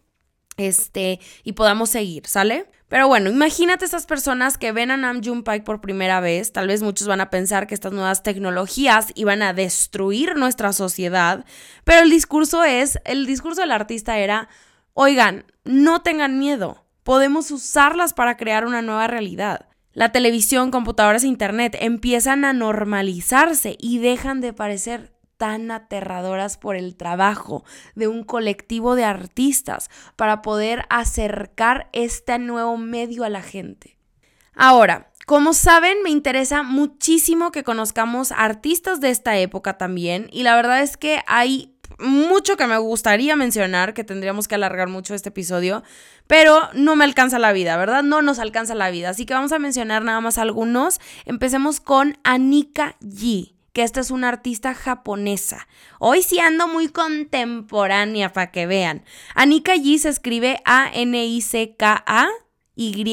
Este, 0.56 1.18
y 1.42 1.52
podamos 1.52 1.90
seguir, 1.90 2.26
¿sale? 2.26 2.70
Pero 2.88 3.08
bueno, 3.08 3.28
imagínate 3.28 3.84
esas 3.84 4.06
personas 4.06 4.56
que 4.56 4.70
ven 4.70 4.92
a 4.92 4.96
Nam 4.96 5.20
June 5.24 5.42
Paik 5.42 5.64
por 5.64 5.80
primera 5.80 6.20
vez. 6.20 6.52
Tal 6.52 6.68
vez 6.68 6.82
muchos 6.82 7.08
van 7.08 7.20
a 7.20 7.30
pensar 7.30 7.66
que 7.66 7.74
estas 7.74 7.92
nuevas 7.92 8.22
tecnologías 8.22 9.08
iban 9.16 9.42
a 9.42 9.52
destruir 9.52 10.36
nuestra 10.36 10.72
sociedad. 10.72 11.44
Pero 11.82 12.02
el 12.02 12.10
discurso 12.10 12.62
es, 12.62 13.00
el 13.04 13.26
discurso 13.26 13.62
del 13.62 13.72
artista 13.72 14.18
era, 14.18 14.48
oigan, 14.92 15.44
no 15.64 16.02
tengan 16.02 16.38
miedo. 16.38 16.84
Podemos 17.02 17.50
usarlas 17.50 18.12
para 18.12 18.36
crear 18.36 18.64
una 18.64 18.80
nueva 18.80 19.08
realidad. 19.08 19.66
La 19.92 20.12
televisión, 20.12 20.70
computadoras 20.70 21.24
e 21.24 21.28
internet 21.28 21.76
empiezan 21.80 22.44
a 22.44 22.52
normalizarse 22.52 23.76
y 23.80 23.98
dejan 23.98 24.40
de 24.40 24.52
parecer 24.52 25.13
tan 25.44 25.70
aterradoras 25.70 26.56
por 26.56 26.74
el 26.74 26.96
trabajo 26.96 27.64
de 27.94 28.08
un 28.08 28.24
colectivo 28.24 28.94
de 28.94 29.04
artistas 29.04 29.90
para 30.16 30.40
poder 30.40 30.86
acercar 30.88 31.90
este 31.92 32.38
nuevo 32.38 32.78
medio 32.78 33.24
a 33.24 33.28
la 33.28 33.42
gente. 33.42 33.98
Ahora, 34.54 35.12
como 35.26 35.52
saben, 35.52 35.98
me 36.02 36.08
interesa 36.08 36.62
muchísimo 36.62 37.52
que 37.52 37.62
conozcamos 37.62 38.32
artistas 38.32 39.02
de 39.02 39.10
esta 39.10 39.36
época 39.36 39.76
también 39.76 40.30
y 40.32 40.44
la 40.44 40.56
verdad 40.56 40.80
es 40.80 40.96
que 40.96 41.20
hay 41.26 41.76
mucho 41.98 42.56
que 42.56 42.66
me 42.66 42.78
gustaría 42.78 43.36
mencionar, 43.36 43.92
que 43.92 44.02
tendríamos 44.02 44.48
que 44.48 44.54
alargar 44.54 44.88
mucho 44.88 45.14
este 45.14 45.28
episodio, 45.28 45.82
pero 46.26 46.70
no 46.72 46.96
me 46.96 47.04
alcanza 47.04 47.38
la 47.38 47.52
vida, 47.52 47.76
¿verdad? 47.76 48.02
No 48.02 48.22
nos 48.22 48.38
alcanza 48.38 48.74
la 48.74 48.90
vida, 48.90 49.10
así 49.10 49.26
que 49.26 49.34
vamos 49.34 49.52
a 49.52 49.58
mencionar 49.58 50.04
nada 50.04 50.22
más 50.22 50.38
algunos. 50.38 51.00
Empecemos 51.26 51.80
con 51.80 52.16
Anika 52.24 52.96
Yi 53.00 53.53
que 53.74 53.82
esta 53.82 54.00
es 54.00 54.10
una 54.10 54.28
artista 54.28 54.72
japonesa. 54.72 55.66
Hoy 55.98 56.22
sí 56.22 56.38
ando 56.38 56.68
muy 56.68 56.88
contemporánea 56.88 58.32
para 58.32 58.52
que 58.52 58.66
vean. 58.66 59.04
Anika 59.34 59.74
Yi 59.74 59.98
se 59.98 60.08
escribe 60.08 60.60
A-N-I-C-K-A. 60.64 62.28
Y 62.76 63.04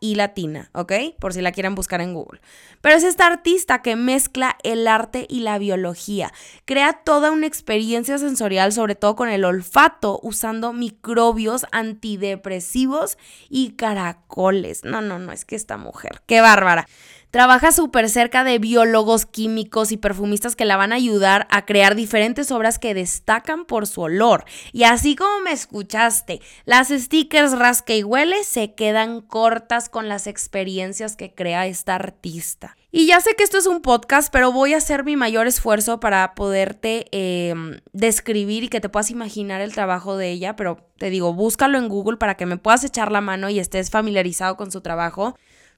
y 0.00 0.14
latina, 0.14 0.70
¿ok? 0.72 0.92
Por 1.20 1.34
si 1.34 1.42
la 1.42 1.52
quieren 1.52 1.74
buscar 1.74 2.00
en 2.00 2.14
Google. 2.14 2.40
Pero 2.80 2.96
es 2.96 3.04
esta 3.04 3.26
artista 3.26 3.82
que 3.82 3.94
mezcla 3.94 4.56
el 4.62 4.88
arte 4.88 5.26
y 5.28 5.40
la 5.40 5.58
biología. 5.58 6.32
Crea 6.64 7.02
toda 7.04 7.30
una 7.30 7.46
experiencia 7.46 8.16
sensorial, 8.16 8.72
sobre 8.72 8.94
todo 8.94 9.14
con 9.14 9.28
el 9.28 9.44
olfato, 9.44 10.18
usando 10.22 10.72
microbios 10.72 11.66
antidepresivos 11.72 13.18
y 13.50 13.72
caracoles. 13.72 14.82
No, 14.82 15.02
no, 15.02 15.18
no, 15.18 15.30
es 15.32 15.44
que 15.44 15.56
esta 15.56 15.76
mujer, 15.76 16.22
qué 16.24 16.40
bárbara. 16.40 16.88
Trabaja 17.32 17.72
súper 17.72 18.10
cerca 18.10 18.44
de 18.44 18.58
biólogos, 18.58 19.24
químicos 19.24 19.90
y 19.90 19.96
perfumistas 19.96 20.54
que 20.54 20.66
la 20.66 20.76
van 20.76 20.92
a 20.92 20.96
ayudar 20.96 21.46
a 21.50 21.64
crear 21.64 21.94
diferentes 21.94 22.50
obras 22.50 22.78
que 22.78 22.92
destacan 22.92 23.64
por 23.64 23.86
su 23.86 24.02
olor. 24.02 24.44
Y 24.70 24.82
así 24.82 25.16
como 25.16 25.40
me 25.40 25.52
escuchaste, 25.52 26.42
las 26.66 26.88
stickers 26.88 27.58
rasca 27.58 27.94
y 27.94 28.04
huele 28.04 28.44
se 28.44 28.74
quedan 28.74 29.22
cortas 29.22 29.88
con 29.88 30.10
las 30.10 30.26
experiencias 30.26 31.16
que 31.16 31.34
crea 31.34 31.66
esta 31.66 31.94
artista. 31.94 32.76
Y 32.90 33.06
ya 33.06 33.18
sé 33.22 33.34
que 33.34 33.44
esto 33.44 33.56
es 33.56 33.66
un 33.66 33.80
podcast, 33.80 34.30
pero 34.30 34.52
voy 34.52 34.74
a 34.74 34.76
hacer 34.76 35.02
mi 35.02 35.16
mayor 35.16 35.46
esfuerzo 35.46 36.00
para 36.00 36.34
poderte 36.34 37.06
em, 37.12 37.80
describir 37.94 38.64
y 38.64 38.68
que 38.68 38.82
te 38.82 38.90
puedas 38.90 39.10
imaginar 39.10 39.62
el 39.62 39.72
trabajo 39.72 40.18
de 40.18 40.32
ella, 40.32 40.54
pero 40.54 40.86
te 40.98 41.08
digo, 41.08 41.32
búscalo 41.32 41.78
en 41.78 41.88
Google 41.88 42.18
para 42.18 42.36
que 42.36 42.44
me 42.44 42.58
puedas 42.58 42.84
echar 42.84 43.10
la 43.10 43.22
mano 43.22 43.48
y 43.48 43.58
estés 43.58 43.88
familiarizado 43.88 44.58
con 44.58 44.70
su 44.70 44.82
trabajo. 44.82 45.34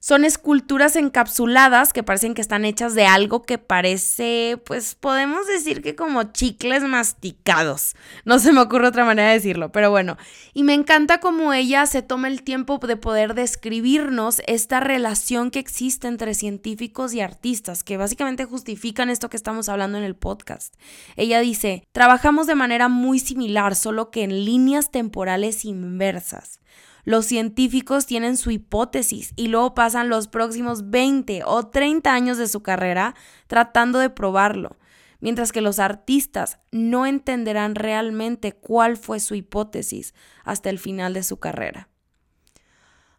Son 0.07 0.23
esculturas 0.23 0.95
encapsuladas 0.97 1.91
que 1.91 2.03
parecen 2.03 2.35
que 2.35 2.41
están 2.41 2.63
hechas 2.63 2.93
de 2.93 3.07
algo 3.07 3.41
que 3.41 3.57
parece, 3.57 4.61
pues 4.63 4.93
podemos 4.93 5.47
decir 5.47 5.81
que 5.81 5.95
como 5.95 6.31
chicles 6.31 6.83
masticados. 6.83 7.95
No 8.23 8.37
se 8.37 8.53
me 8.53 8.61
ocurre 8.61 8.89
otra 8.89 9.03
manera 9.03 9.29
de 9.29 9.33
decirlo, 9.33 9.71
pero 9.71 9.89
bueno. 9.89 10.15
Y 10.53 10.61
me 10.61 10.75
encanta 10.75 11.19
cómo 11.19 11.53
ella 11.53 11.87
se 11.87 12.03
toma 12.03 12.27
el 12.27 12.43
tiempo 12.43 12.77
de 12.77 12.97
poder 12.97 13.33
describirnos 13.33 14.43
esta 14.45 14.79
relación 14.79 15.49
que 15.49 15.57
existe 15.57 16.07
entre 16.07 16.35
científicos 16.35 17.15
y 17.15 17.21
artistas, 17.21 17.83
que 17.83 17.97
básicamente 17.97 18.45
justifican 18.45 19.09
esto 19.09 19.31
que 19.31 19.37
estamos 19.37 19.69
hablando 19.69 19.97
en 19.97 20.03
el 20.03 20.15
podcast. 20.15 20.75
Ella 21.15 21.39
dice, 21.39 21.87
trabajamos 21.93 22.45
de 22.45 22.53
manera 22.53 22.89
muy 22.89 23.17
similar, 23.17 23.73
solo 23.73 24.11
que 24.11 24.21
en 24.21 24.45
líneas 24.45 24.91
temporales 24.91 25.65
inversas. 25.65 26.59
Los 27.05 27.27
científicos 27.27 28.07
tienen 28.07 28.35
su 28.35 28.49
hipótesis 28.49 29.31
y 29.35 29.47
luego 29.47 29.75
pasan 29.75 30.09
los 30.09 30.27
próximos 30.27 30.89
20 30.89 31.43
o 31.45 31.67
30 31.67 32.11
años 32.11 32.37
de 32.39 32.47
su 32.47 32.61
carrera 32.61 33.15
tratando 33.47 33.99
de 33.99 34.09
probarlo. 34.09 34.77
mientras 35.21 35.51
que 35.51 35.61
los 35.61 35.79
artistas 35.79 36.59
no 36.71 37.07
entenderán 37.07 37.73
realmente 37.73 38.51
cuál 38.51 38.95
fue 38.95 39.19
su 39.19 39.33
hipótesis 39.33 40.13
hasta 40.43 40.69
el 40.69 40.77
final 40.77 41.13
de 41.15 41.23
su 41.23 41.37
carrera. 41.37 41.87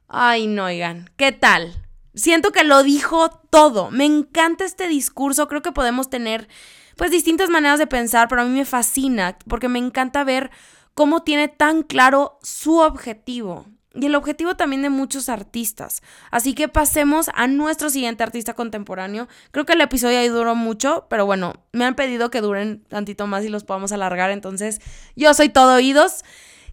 Ay, 0.07 0.47
no, 0.47 0.67
oigan, 0.67 1.11
¿qué 1.17 1.33
tal? 1.33 1.87
Siento 2.15 2.53
que 2.53 2.65
lo 2.65 2.83
dijo 2.85 3.31
todo. 3.51 3.91
Me 3.91 4.05
encanta 4.05 4.65
este 4.65 4.87
discurso. 4.89 5.49
Creo 5.49 5.63
que 5.63 5.73
podemos 5.73 6.09
tener 6.09 6.49
pues 6.97 7.11
distintas 7.11 7.51
maneras 7.51 7.79
de 7.79 7.89
pensar, 7.89 8.29
pero 8.29 8.43
a 8.43 8.45
mí 8.45 8.53
me 8.53 8.65
fascina 8.65 9.37
porque 9.49 9.69
me 9.69 9.81
encanta 9.81 10.23
ver 10.23 10.51
cómo 10.95 11.23
tiene 11.25 11.49
tan 11.49 11.83
claro 11.83 12.39
su 12.43 12.79
objetivo 12.79 13.67
y 13.97 14.07
el 14.07 14.15
objetivo 14.15 14.57
también 14.57 14.83
de 14.83 14.91
muchos 14.91 15.29
artistas. 15.29 16.03
Así 16.31 16.55
que 16.55 16.69
pasemos 16.69 17.31
a 17.35 17.47
nuestro 17.47 17.91
siguiente 17.91 18.23
artista 18.23 18.55
contemporáneo. 18.55 19.29
Creo 19.51 19.65
que 19.65 19.73
el 19.73 19.81
episodio 19.81 20.19
ahí 20.19 20.29
duró 20.29 20.55
mucho, 20.55 21.07
pero 21.09 21.27
bueno, 21.27 21.55
me 21.73 21.85
han 21.85 21.97
pedido 21.97 22.31
que 22.31 22.41
duren 22.41 22.85
tantito 22.89 23.27
más 23.27 23.45
y 23.45 23.49
los 23.49 23.65
podamos 23.65 23.93
alargar, 23.93 24.31
entonces 24.31 24.81
yo 25.17 25.33
soy 25.35 25.49
todo 25.49 25.75
oídos. 25.75 26.23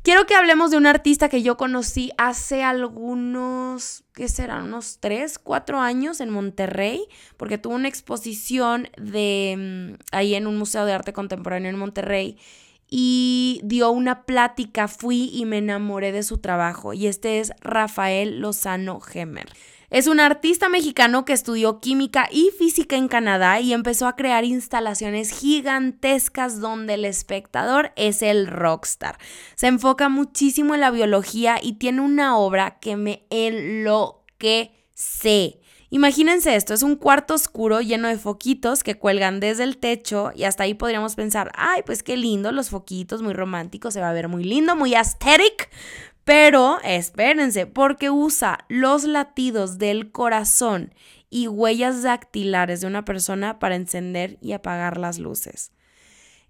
Quiero 0.04 0.26
que 0.26 0.36
hablemos 0.36 0.70
de 0.70 0.76
un 0.76 0.86
artista 0.86 1.30
que 1.30 1.44
yo 1.44 1.56
conocí 1.56 2.12
hace 2.18 2.62
algunos, 2.62 4.04
¿qué 4.14 4.28
serán? 4.28 4.66
Unos 4.66 4.98
3, 5.00 5.40
4 5.40 5.80
años 5.80 6.20
en 6.20 6.30
Monterrey, 6.30 7.08
porque 7.38 7.58
tuvo 7.58 7.76
una 7.76 7.88
exposición 7.88 8.90
de 8.98 9.96
mm, 9.96 10.04
ahí 10.12 10.36
en 10.36 10.46
un 10.46 10.58
museo 10.58 10.84
de 10.86 10.92
arte 10.92 11.14
contemporáneo 11.14 11.70
en 11.70 11.80
Monterrey 11.80 12.38
y 12.96 13.60
dio 13.64 13.90
una 13.90 14.24
plática, 14.24 14.88
fui 14.88 15.32
y 15.34 15.46
me 15.46 15.58
enamoré 15.58 16.12
de 16.12 16.22
su 16.22 16.38
trabajo 16.38 16.94
y 16.94 17.08
este 17.08 17.40
es 17.40 17.52
Rafael 17.62 18.40
Lozano 18.40 19.00
Gemer. 19.00 19.50
Es 19.90 20.06
un 20.06 20.20
artista 20.20 20.70
mexicano 20.70 21.26
que 21.26 21.34
estudió 21.34 21.80
química 21.80 22.30
y 22.32 22.52
física 22.56 22.96
en 22.96 23.08
Canadá 23.08 23.60
y 23.60 23.74
empezó 23.74 24.06
a 24.06 24.16
crear 24.16 24.46
instalaciones 24.46 25.32
gigantescas 25.32 26.60
donde 26.60 26.94
el 26.94 27.06
espectador 27.06 27.94
es 27.96 28.22
el 28.22 28.46
rockstar. 28.46 29.18
Se 29.56 29.66
enfoca 29.66 30.08
muchísimo 30.08 30.76
en 30.76 30.82
la 30.82 30.92
biología 30.92 31.56
y 31.60 31.80
tiene 31.80 32.02
una 32.02 32.38
obra 32.38 32.78
que 32.80 32.96
me 32.96 33.26
enloquece. 33.32 34.84
Imagínense 35.94 36.56
esto, 36.56 36.74
es 36.74 36.82
un 36.82 36.96
cuarto 36.96 37.36
oscuro 37.36 37.80
lleno 37.80 38.08
de 38.08 38.18
foquitos 38.18 38.82
que 38.82 38.96
cuelgan 38.96 39.40
desde 39.40 39.64
el 39.64 39.78
techo 39.78 40.32
y 40.34 40.46
hasta 40.46 40.64
ahí 40.64 40.74
podríamos 40.74 41.14
pensar, 41.14 41.52
ay, 41.54 41.84
pues 41.86 42.02
qué 42.02 42.18
lindo, 42.18 42.52
los 42.52 42.72
foquitos, 42.72 43.22
muy 43.22 43.36
románticos, 43.36 43.94
se 43.94 44.02
va 44.02 44.10
a 44.10 44.14
ver 44.14 44.28
muy 44.28 44.44
lindo, 44.44 44.76
muy 44.76 44.96
aesthetic, 44.96 45.70
pero 46.24 46.80
espérense, 46.84 47.68
porque 47.68 48.10
usa 48.10 48.66
los 48.70 49.04
latidos 49.04 49.78
del 49.78 50.12
corazón 50.12 50.96
y 51.30 51.48
huellas 51.48 52.02
dactilares 52.02 52.82
de 52.82 52.88
una 52.88 53.06
persona 53.06 53.60
para 53.60 53.76
encender 53.76 54.40
y 54.42 54.54
apagar 54.54 54.98
las 54.98 55.20
luces. 55.20 55.74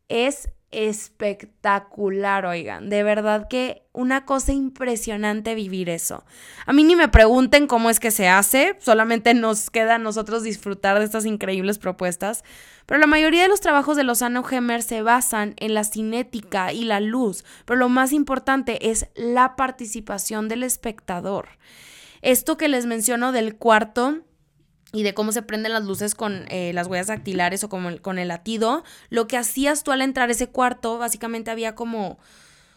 Es 0.07 0.47
espectacular, 0.73 2.45
oigan. 2.45 2.89
De 2.89 3.03
verdad 3.03 3.47
que 3.47 3.83
una 3.93 4.25
cosa 4.25 4.51
impresionante 4.51 5.55
vivir 5.55 5.89
eso. 5.89 6.25
A 6.65 6.73
mí 6.73 6.83
ni 6.83 6.95
me 6.95 7.07
pregunten 7.07 7.67
cómo 7.67 7.89
es 7.89 7.99
que 7.99 8.11
se 8.11 8.27
hace, 8.27 8.75
solamente 8.79 9.33
nos 9.33 9.69
queda 9.69 9.95
a 9.95 9.99
nosotros 9.99 10.43
disfrutar 10.43 10.99
de 10.99 11.05
estas 11.05 11.25
increíbles 11.25 11.79
propuestas. 11.79 12.43
Pero 12.85 12.99
la 12.99 13.07
mayoría 13.07 13.43
de 13.43 13.47
los 13.47 13.61
trabajos 13.61 13.95
de 13.95 14.03
Lozano 14.03 14.43
Gemer 14.43 14.83
se 14.83 15.01
basan 15.01 15.53
en 15.57 15.73
la 15.73 15.83
cinética 15.83 16.73
y 16.73 16.83
la 16.83 16.99
luz, 16.99 17.45
pero 17.65 17.79
lo 17.79 17.89
más 17.89 18.11
importante 18.11 18.89
es 18.89 19.07
la 19.15 19.55
participación 19.55 20.49
del 20.49 20.63
espectador. 20.63 21.47
Esto 22.21 22.57
que 22.57 22.67
les 22.67 22.85
menciono 22.85 23.31
del 23.31 23.55
cuarto 23.55 24.21
y 24.93 25.03
de 25.03 25.13
cómo 25.13 25.31
se 25.31 25.41
prenden 25.41 25.73
las 25.73 25.83
luces 25.83 26.15
con 26.15 26.45
eh, 26.49 26.71
las 26.71 26.87
huellas 26.87 27.07
dactilares 27.07 27.63
o 27.63 27.69
con, 27.69 27.97
con 27.97 28.19
el 28.19 28.29
latido, 28.29 28.83
lo 29.09 29.27
que 29.27 29.37
hacías 29.37 29.83
tú 29.83 29.91
al 29.91 30.01
entrar 30.01 30.29
a 30.29 30.31
ese 30.31 30.47
cuarto, 30.47 30.99
básicamente 30.99 31.49
había 31.49 31.73
como, 31.73 32.19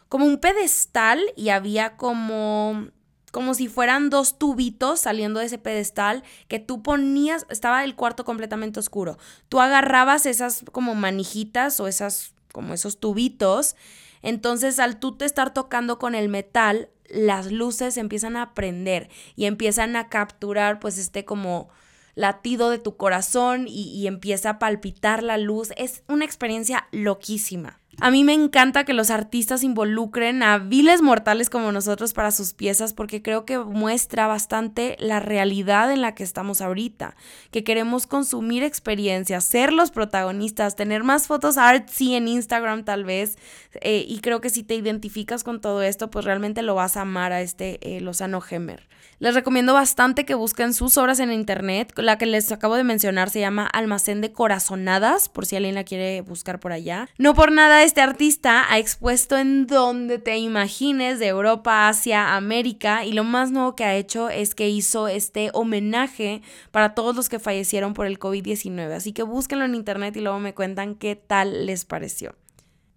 como 0.09 0.25
un 0.25 0.39
pedestal 0.39 1.21
y 1.37 1.51
había 1.51 1.97
como 1.97 2.89
como 3.33 3.53
si 3.53 3.69
fueran 3.69 4.09
dos 4.09 4.39
tubitos 4.39 5.01
saliendo 5.01 5.41
de 5.41 5.47
ese 5.47 5.59
pedestal 5.59 6.23
que 6.49 6.59
tú 6.59 6.83
ponías, 6.83 7.45
estaba 7.51 7.85
el 7.85 7.95
cuarto 7.95 8.25
completamente 8.25 8.81
oscuro. 8.81 9.19
Tú 9.51 9.61
agarrabas 9.61 10.25
esas 10.25 10.65
como 10.73 10.95
manijitas 10.95 11.79
o 11.79 11.87
esas 11.87 12.33
como 12.51 12.73
esos 12.73 12.99
tubitos, 12.99 13.77
entonces 14.23 14.79
al 14.79 14.99
tú 14.99 15.19
te 15.19 15.27
estar 15.27 15.53
tocando 15.53 15.99
con 15.99 16.15
el 16.15 16.31
metal, 16.31 16.89
las 17.11 17.53
luces 17.53 17.99
empiezan 17.99 18.37
a 18.37 18.55
prender 18.55 19.11
y 19.35 19.45
empiezan 19.45 19.97
a 19.97 20.09
capturar 20.09 20.81
pues 20.81 20.97
este 20.97 21.27
como 21.27 21.69
latido 22.17 22.71
de 22.71 22.79
tu 22.79 22.97
corazón 22.97 23.67
y, 23.69 24.07
empieza 24.09 24.51
a 24.51 24.59
palpitar 24.59 25.23
la 25.23 25.39
luz. 25.39 25.71
Es 25.77 26.03
una 26.09 26.25
experiencia 26.25 26.89
loquísima. 26.91 27.79
A 27.99 28.11
mí 28.11 28.25
me 28.25 28.35
encanta 28.35 28.85
que 28.85 28.93
los 28.93 29.11
artistas 29.11 29.63
involucren 29.63 30.43
a 30.43 30.59
viles 30.59 31.01
mortales 31.01 31.49
como 31.49 31.73
nosotros 31.73 32.13
para 32.13 32.31
sus 32.31 32.53
piezas 32.53 32.93
porque 32.93 33.23
creo 33.23 33.47
que 33.47 33.59
muestra 33.59 34.27
bastante 34.27 34.97
la 34.99 35.19
realidad 35.19 35.91
en 35.91 36.03
la 36.03 36.15
que 36.15 36.23
estamos 36.23 36.61
ahorita, 36.61 37.17
que 37.51 37.65
queremos 37.65 38.07
consumir 38.07 38.63
experiencias, 38.63 39.45
ser 39.45 39.73
los 39.73 39.91
protagonistas, 39.91 40.77
tener 40.77 41.05
más 41.05 41.27
fotos 41.27 41.57
artsy 41.57 42.17
en 42.17 42.29
Instagram 42.29 42.85
tal 42.85 43.05
vez 43.05 43.39
eh, 43.81 44.05
y 44.07 44.21
creo 44.21 44.43
que 44.43 44.51
si 44.51 44.63
te 44.63 44.75
identificas 44.75 45.43
con 45.43 45.63
todo 45.63 45.81
esto 45.81 46.11
pues 46.11 46.27
realmente 46.27 46.61
lo 46.61 46.75
vas 46.75 46.99
a 46.99 47.03
amar 47.03 47.33
a 47.33 47.41
este 47.41 47.79
eh, 47.81 48.03
Lozano 48.03 48.43
Gemer. 48.43 48.87
Les 49.19 49.35
recomiendo 49.35 49.73
bastante 49.73 50.27
que 50.27 50.35
busquen 50.35 50.75
sus 50.75 50.99
obras 50.99 51.21
en 51.21 51.33
internet. 51.33 51.91
La 51.97 52.19
que 52.19 52.27
les 52.27 52.53
acabo 52.53 52.77
de 52.77 52.85
mencionar 52.85 53.31
se 53.31 53.41
llama 53.41 53.67
Almacén 53.67 54.21
de 54.21 54.31
Corazonadas, 54.31 55.31
por 55.31 55.47
si 55.47 55.57
alguien 55.57 55.75
la 55.75 55.85
quiere 55.85 56.21
buscar 56.21 56.61
por 56.61 56.73
allá. 56.73 57.09
No 57.17 57.33
por 57.33 57.51
nada 57.51 57.83
este 57.87 58.01
artista 58.01 58.65
ha 58.69 58.79
expuesto 58.79 59.39
en 59.39 59.67
donde 59.69 60.19
te 60.19 60.37
imagines 60.37 61.21
de 61.21 61.29
Europa, 61.29 61.89
Asia, 61.89 62.35
América 62.35 63.05
y 63.05 63.13
lo 63.13 63.23
más 63.23 63.53
nuevo 63.53 63.77
que 63.77 63.85
ha 63.85 63.95
hecho 63.95 64.29
es 64.29 64.57
que 64.57 64.69
hizo 64.69 65.07
este 65.07 65.51
homenaje 65.55 66.43
para 66.73 66.95
todos 66.95 67.15
los 67.15 67.29
que 67.29 67.39
fallecieron 67.39 67.95
por 67.95 68.07
el 68.07 68.19
COVID-19. 68.19 68.93
Así 68.93 69.13
que 69.13 69.23
búsquenlo 69.23 69.65
en 69.65 69.77
internet 69.77 70.17
y 70.17 70.21
luego 70.21 70.41
me 70.41 70.53
cuentan 70.53 70.97
qué 70.97 71.15
tal 71.15 71.65
les 71.67 71.85
pareció. 71.85 72.35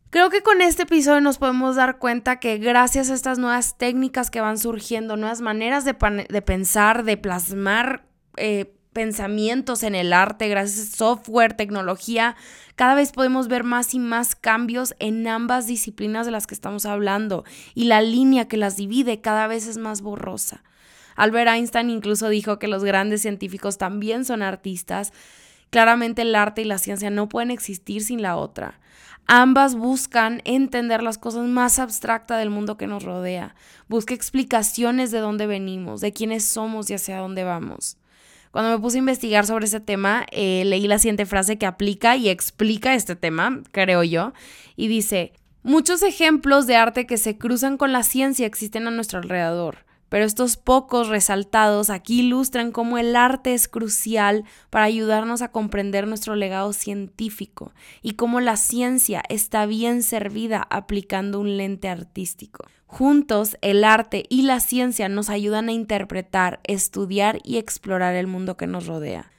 Creo 0.10 0.32
que 0.32 0.42
con 0.42 0.60
este 0.62 0.84
episodio 0.84 1.22
nos 1.22 1.38
podemos 1.38 1.76
dar 1.76 2.00
cuenta 2.00 2.40
que 2.40 2.58
gracias 2.58 3.12
a 3.12 3.14
estas 3.14 3.38
nuevas 3.38 3.78
técnicas 3.78 4.32
que 4.32 4.42
van 4.42 4.58
surgiendo, 4.58 5.18
nuevas 5.18 5.42
maneras 5.42 5.86
de, 5.86 5.94
pensar, 5.94 7.04
de 7.04 7.16
plasmar 7.16 8.08
eh, 8.38 8.74
pensamientos 8.94 9.84
en 9.84 9.96
el 9.96 10.14
arte, 10.14 10.48
gracias 10.48 10.94
a 10.94 10.98
software, 10.98 11.54
tecnología, 11.54 12.36
cada 12.76 12.96
vez 12.96 13.12
podemos 13.12 13.48
ver 13.48 13.64
más 13.64 13.94
y 13.94 14.00
más 14.00 14.36
cambios 14.36 14.96
en 15.00 15.28
ambas 15.28 15.68
disciplinas 15.68 16.26
de 16.26 16.32
las 16.32 16.48
que 16.48 16.56
estamos 16.56 16.86
hablando 16.86 17.44
y 17.76 17.86
la 17.86 18.02
línea 18.02 18.48
que 18.48 18.58
las 18.58 18.78
divide 18.78 19.22
cada 19.22 19.48
vez 19.48 19.68
es 19.68 19.78
más 19.78 20.02
borrosa. 20.02 20.64
Albert 21.16 21.50
Einstein 21.50 21.90
incluso 21.90 22.30
dijo 22.30 22.60
que 22.60 22.70
los 22.70 22.84
grandes 22.84 23.22
científicos 23.22 23.78
también 23.78 24.24
son 24.24 24.42
artistas. 24.42 25.12
Claramente 25.70 26.22
el 26.22 26.34
arte 26.34 26.62
y 26.62 26.66
la 26.66 26.78
ciencia 26.78 27.10
no 27.10 27.28
pueden 27.28 27.52
existir 27.52 28.04
sin 28.04 28.22
la 28.22 28.38
otra. 28.38 28.80
Ambas 29.28 29.76
buscan 29.76 30.42
entender 30.46 31.04
las 31.04 31.20
cosas 31.20 31.46
más 31.48 31.78
abstractas 31.78 32.40
del 32.40 32.50
mundo 32.50 32.78
que 32.78 32.88
nos 32.88 33.04
rodea. 33.04 33.54
Busca 33.88 34.16
explicaciones 34.16 35.12
de 35.12 35.20
dónde 35.20 35.46
venimos, 35.46 36.02
de 36.02 36.14
quiénes 36.14 36.46
somos 36.46 36.90
y 36.90 36.96
hacia 36.96 37.20
dónde 37.20 37.44
vamos. 37.44 37.99
Cuando 38.52 38.72
me 38.72 38.80
puse 38.80 38.98
a 38.98 39.00
investigar 39.00 39.46
sobre 39.46 39.66
ese 39.66 39.80
tema, 39.80 40.26
eh, 40.32 40.64
leí 40.66 40.88
la 40.88 40.98
siguiente 40.98 41.26
frase 41.26 41.58
que 41.58 41.66
aplica 41.66 42.16
y 42.16 42.30
explica 42.30 42.96
este 42.96 43.16
tema, 43.16 43.62
creo 43.72 44.04
yo, 44.04 44.34
y 44.76 44.88
dice, 44.88 45.34
muchos 45.62 46.02
ejemplos 46.02 46.66
de 46.66 46.76
arte 46.76 47.06
que 47.06 47.18
se 47.18 47.38
cruzan 47.38 47.78
con 47.78 47.92
la 47.92 48.04
ciencia 48.04 48.48
existen 48.48 48.88
a 48.88 48.92
nuestro 48.92 49.20
alrededor. 49.20 49.89
Pero 50.10 50.26
estos 50.26 50.58
pocos 50.58 51.08
resaltados 51.08 51.90
aquí 51.90 52.22
ilustran 52.22 52.72
cómo 52.72 52.98
el 52.98 53.16
arte 53.16 53.54
es 53.54 53.68
crucial 53.68 54.44
para 54.70 54.86
ayudarnos 54.86 55.42
a 55.42 55.52
comprender 55.52 56.08
nuestro 56.08 56.36
legado 56.36 56.74
científico 56.74 57.74
y 58.02 58.14
cómo 58.14 58.42
la 58.42 58.58
ciencia 58.58 59.24
está 59.30 59.66
bien 59.66 60.04
servida 60.04 60.66
aplicando 60.70 61.40
un 61.40 61.58
lente 61.58 61.88
artístico. 61.88 62.66
Juntos, 62.88 63.56
el 63.62 63.84
arte 63.84 64.26
y 64.30 64.42
la 64.42 64.60
ciencia 64.60 65.10
nos 65.10 65.30
ayudan 65.30 65.70
a 65.70 65.74
interpretar, 65.74 66.60
estudiar 66.64 67.38
y 67.44 67.58
explorar 67.58 68.16
el 68.16 68.26
mundo 68.26 68.58
que 68.58 68.66
nos 68.66 68.88
rodea. 68.88 69.32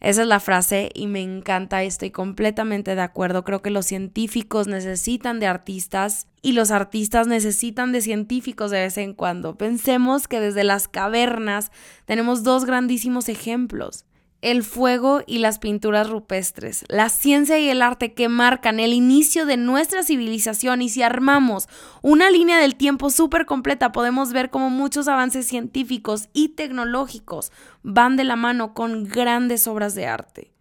Esa 0.00 0.22
es 0.22 0.28
la 0.28 0.40
frase 0.40 0.90
y 0.94 1.08
me 1.08 1.20
encanta, 1.22 1.82
estoy 1.82 2.10
completamente 2.10 2.94
de 2.94 3.00
acuerdo. 3.00 3.44
Creo 3.44 3.62
que 3.62 3.70
los 3.70 3.86
científicos 3.86 4.68
necesitan 4.68 5.40
de 5.40 5.46
artistas 5.46 6.28
y 6.40 6.52
los 6.52 6.70
artistas 6.70 7.26
necesitan 7.26 7.90
de 7.90 8.00
científicos 8.00 8.70
de 8.70 8.80
vez 8.80 8.96
en 8.96 9.12
cuando. 9.12 9.56
Pensemos 9.56 10.28
que 10.28 10.40
desde 10.40 10.62
las 10.62 10.86
cavernas 10.86 11.72
tenemos 12.04 12.44
dos 12.44 12.64
grandísimos 12.64 13.28
ejemplos 13.28 14.04
el 14.40 14.62
fuego 14.62 15.22
y 15.26 15.38
las 15.38 15.58
pinturas 15.58 16.08
rupestres, 16.08 16.84
la 16.88 17.08
ciencia 17.08 17.58
y 17.58 17.68
el 17.68 17.82
arte 17.82 18.14
que 18.14 18.28
marcan 18.28 18.78
el 18.78 18.92
inicio 18.92 19.46
de 19.46 19.56
nuestra 19.56 20.04
civilización 20.04 20.80
y 20.80 20.88
si 20.88 21.02
armamos 21.02 21.68
una 22.02 22.30
línea 22.30 22.58
del 22.58 22.76
tiempo 22.76 23.10
súper 23.10 23.46
completa 23.46 23.90
podemos 23.90 24.32
ver 24.32 24.50
cómo 24.50 24.70
muchos 24.70 25.08
avances 25.08 25.46
científicos 25.46 26.28
y 26.32 26.50
tecnológicos 26.50 27.50
van 27.82 28.16
de 28.16 28.24
la 28.24 28.36
mano 28.36 28.74
con 28.74 29.04
grandes 29.04 29.66
obras 29.66 29.96
de 29.96 30.06
arte. 30.06 30.52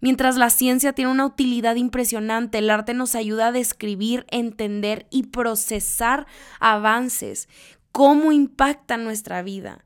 Mientras 0.00 0.36
la 0.36 0.50
ciencia 0.50 0.94
tiene 0.94 1.12
una 1.12 1.26
utilidad 1.26 1.76
impresionante, 1.76 2.58
el 2.58 2.70
arte 2.70 2.92
nos 2.92 3.14
ayuda 3.14 3.48
a 3.48 3.52
describir, 3.52 4.26
entender 4.30 5.06
y 5.10 5.24
procesar 5.24 6.26
avances, 6.58 7.48
cómo 7.92 8.32
impactan 8.32 9.04
nuestra 9.04 9.42
vida. 9.42 9.84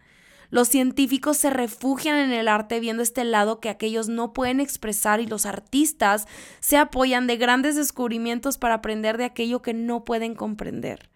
Los 0.51 0.69
científicos 0.69 1.37
se 1.37 1.51
refugian 1.51 2.17
en 2.19 2.33
el 2.33 2.49
arte 2.49 2.81
viendo 2.81 3.03
este 3.03 3.25
lado 3.25 3.61
que 3.61 3.69
aquellos 3.69 4.09
no 4.09 4.33
pueden 4.33 4.61
expresar 4.61 5.21
y 5.21 5.27
los 5.27 5.47
artistas 5.47 6.27
se 6.61 6.77
apoyan 6.77 7.27
de 7.27 7.37
grandes 7.37 7.77
descubrimientos 7.77 8.59
para 8.59 8.75
aprender 8.75 9.19
de 9.19 9.25
aquello 9.25 9.63
que 9.63 9.75
no 9.75 10.05
pueden 10.05 10.35
comprender 10.35 11.11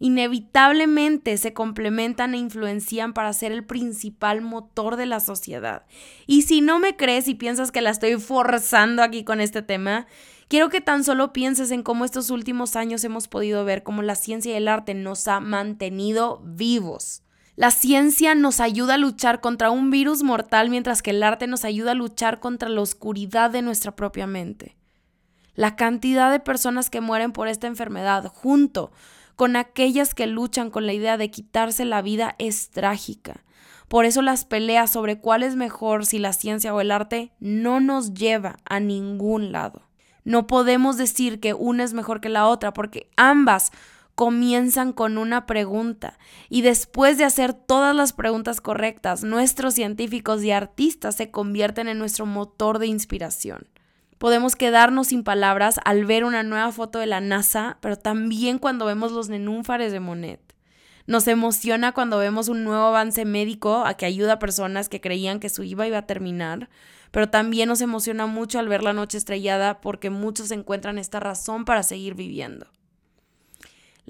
inevitablemente 0.00 1.36
se 1.36 1.52
complementan 1.52 2.34
e 2.34 2.38
influencian 2.38 3.12
para 3.12 3.32
ser 3.34 3.52
el 3.52 3.64
principal 3.64 4.40
motor 4.40 4.96
de 4.96 5.06
la 5.06 5.20
sociedad. 5.20 5.84
Y 6.26 6.42
si 6.42 6.62
no 6.62 6.78
me 6.78 6.96
crees 6.96 7.28
y 7.28 7.34
piensas 7.34 7.70
que 7.70 7.82
la 7.82 7.90
estoy 7.90 8.18
forzando 8.18 9.02
aquí 9.02 9.24
con 9.24 9.40
este 9.40 9.60
tema, 9.62 10.06
quiero 10.48 10.70
que 10.70 10.80
tan 10.80 11.04
solo 11.04 11.34
pienses 11.34 11.70
en 11.70 11.82
cómo 11.82 12.06
estos 12.06 12.30
últimos 12.30 12.76
años 12.76 13.04
hemos 13.04 13.28
podido 13.28 13.64
ver 13.66 13.82
cómo 13.82 14.00
la 14.02 14.14
ciencia 14.14 14.52
y 14.52 14.56
el 14.56 14.68
arte 14.68 14.94
nos 14.94 15.28
ha 15.28 15.38
mantenido 15.38 16.40
vivos. 16.44 17.22
La 17.60 17.70
ciencia 17.70 18.34
nos 18.34 18.58
ayuda 18.58 18.94
a 18.94 18.96
luchar 18.96 19.42
contra 19.42 19.70
un 19.70 19.90
virus 19.90 20.22
mortal 20.22 20.70
mientras 20.70 21.02
que 21.02 21.10
el 21.10 21.22
arte 21.22 21.46
nos 21.46 21.66
ayuda 21.66 21.90
a 21.90 21.94
luchar 21.94 22.40
contra 22.40 22.70
la 22.70 22.80
oscuridad 22.80 23.50
de 23.50 23.60
nuestra 23.60 23.94
propia 23.94 24.26
mente. 24.26 24.78
La 25.56 25.76
cantidad 25.76 26.30
de 26.32 26.40
personas 26.40 26.88
que 26.88 27.02
mueren 27.02 27.32
por 27.32 27.48
esta 27.48 27.66
enfermedad 27.66 28.32
junto 28.32 28.92
con 29.36 29.56
aquellas 29.56 30.14
que 30.14 30.26
luchan 30.26 30.70
con 30.70 30.86
la 30.86 30.94
idea 30.94 31.18
de 31.18 31.30
quitarse 31.30 31.84
la 31.84 32.00
vida 32.00 32.34
es 32.38 32.70
trágica. 32.70 33.44
Por 33.88 34.06
eso 34.06 34.22
las 34.22 34.46
peleas 34.46 34.90
sobre 34.90 35.20
cuál 35.20 35.42
es 35.42 35.54
mejor, 35.54 36.06
si 36.06 36.18
la 36.18 36.32
ciencia 36.32 36.72
o 36.72 36.80
el 36.80 36.90
arte, 36.90 37.30
no 37.40 37.78
nos 37.78 38.14
lleva 38.14 38.56
a 38.64 38.80
ningún 38.80 39.52
lado. 39.52 39.82
No 40.24 40.46
podemos 40.46 40.96
decir 40.96 41.40
que 41.40 41.52
una 41.52 41.84
es 41.84 41.92
mejor 41.92 42.22
que 42.22 42.30
la 42.30 42.46
otra 42.46 42.72
porque 42.72 43.10
ambas 43.18 43.70
comienzan 44.20 44.92
con 44.92 45.16
una 45.16 45.46
pregunta 45.46 46.18
y 46.50 46.60
después 46.60 47.16
de 47.16 47.24
hacer 47.24 47.54
todas 47.54 47.96
las 47.96 48.12
preguntas 48.12 48.60
correctas, 48.60 49.24
nuestros 49.24 49.72
científicos 49.72 50.44
y 50.44 50.50
artistas 50.50 51.16
se 51.16 51.30
convierten 51.30 51.88
en 51.88 51.98
nuestro 51.98 52.26
motor 52.26 52.78
de 52.80 52.86
inspiración. 52.86 53.66
Podemos 54.18 54.56
quedarnos 54.56 55.06
sin 55.06 55.24
palabras 55.24 55.80
al 55.86 56.04
ver 56.04 56.24
una 56.24 56.42
nueva 56.42 56.70
foto 56.70 56.98
de 56.98 57.06
la 57.06 57.22
NASA, 57.22 57.78
pero 57.80 57.96
también 57.96 58.58
cuando 58.58 58.84
vemos 58.84 59.10
los 59.10 59.30
nenúfares 59.30 59.90
de 59.90 60.00
Monet. 60.00 60.54
Nos 61.06 61.26
emociona 61.26 61.92
cuando 61.92 62.18
vemos 62.18 62.50
un 62.50 62.62
nuevo 62.62 62.88
avance 62.88 63.24
médico 63.24 63.86
a 63.86 63.94
que 63.94 64.04
ayuda 64.04 64.34
a 64.34 64.38
personas 64.38 64.90
que 64.90 65.00
creían 65.00 65.40
que 65.40 65.48
su 65.48 65.62
IVA 65.62 65.86
iba 65.86 65.96
a 65.96 66.06
terminar, 66.06 66.68
pero 67.10 67.30
también 67.30 67.70
nos 67.70 67.80
emociona 67.80 68.26
mucho 68.26 68.58
al 68.58 68.68
ver 68.68 68.82
la 68.82 68.92
noche 68.92 69.16
estrellada 69.16 69.80
porque 69.80 70.10
muchos 70.10 70.50
encuentran 70.50 70.98
esta 70.98 71.20
razón 71.20 71.64
para 71.64 71.82
seguir 71.82 72.14
viviendo. 72.14 72.66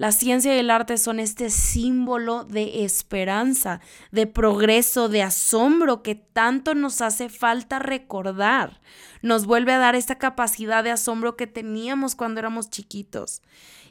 La 0.01 0.11
ciencia 0.11 0.55
y 0.55 0.57
el 0.57 0.71
arte 0.71 0.97
son 0.97 1.19
este 1.19 1.51
símbolo 1.51 2.43
de 2.43 2.85
esperanza, 2.85 3.81
de 4.09 4.25
progreso, 4.25 5.09
de 5.09 5.21
asombro 5.21 6.01
que 6.01 6.15
tanto 6.15 6.73
nos 6.73 7.01
hace 7.01 7.29
falta 7.29 7.77
recordar. 7.77 8.81
Nos 9.21 9.45
vuelve 9.45 9.73
a 9.73 9.77
dar 9.77 9.93
esta 9.93 10.17
capacidad 10.17 10.83
de 10.83 10.89
asombro 10.89 11.37
que 11.37 11.45
teníamos 11.45 12.15
cuando 12.15 12.39
éramos 12.39 12.71
chiquitos. 12.71 13.43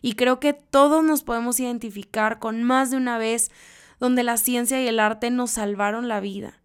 Y 0.03 0.15
creo 0.15 0.41
que 0.41 0.53
todos 0.53 1.05
nos 1.05 1.23
podemos 1.23 1.61
identificar 1.61 2.41
con 2.41 2.65
más 2.65 2.91
de 2.91 2.97
una 2.97 3.17
vez 3.17 3.53
donde 4.01 4.25
la 4.25 4.37
ciencia 4.37 4.83
y 4.83 4.89
el 4.89 4.99
arte 4.99 5.31
nos 5.31 5.53
salvaron 5.53 6.09
la 6.09 6.19
vida 6.19 6.60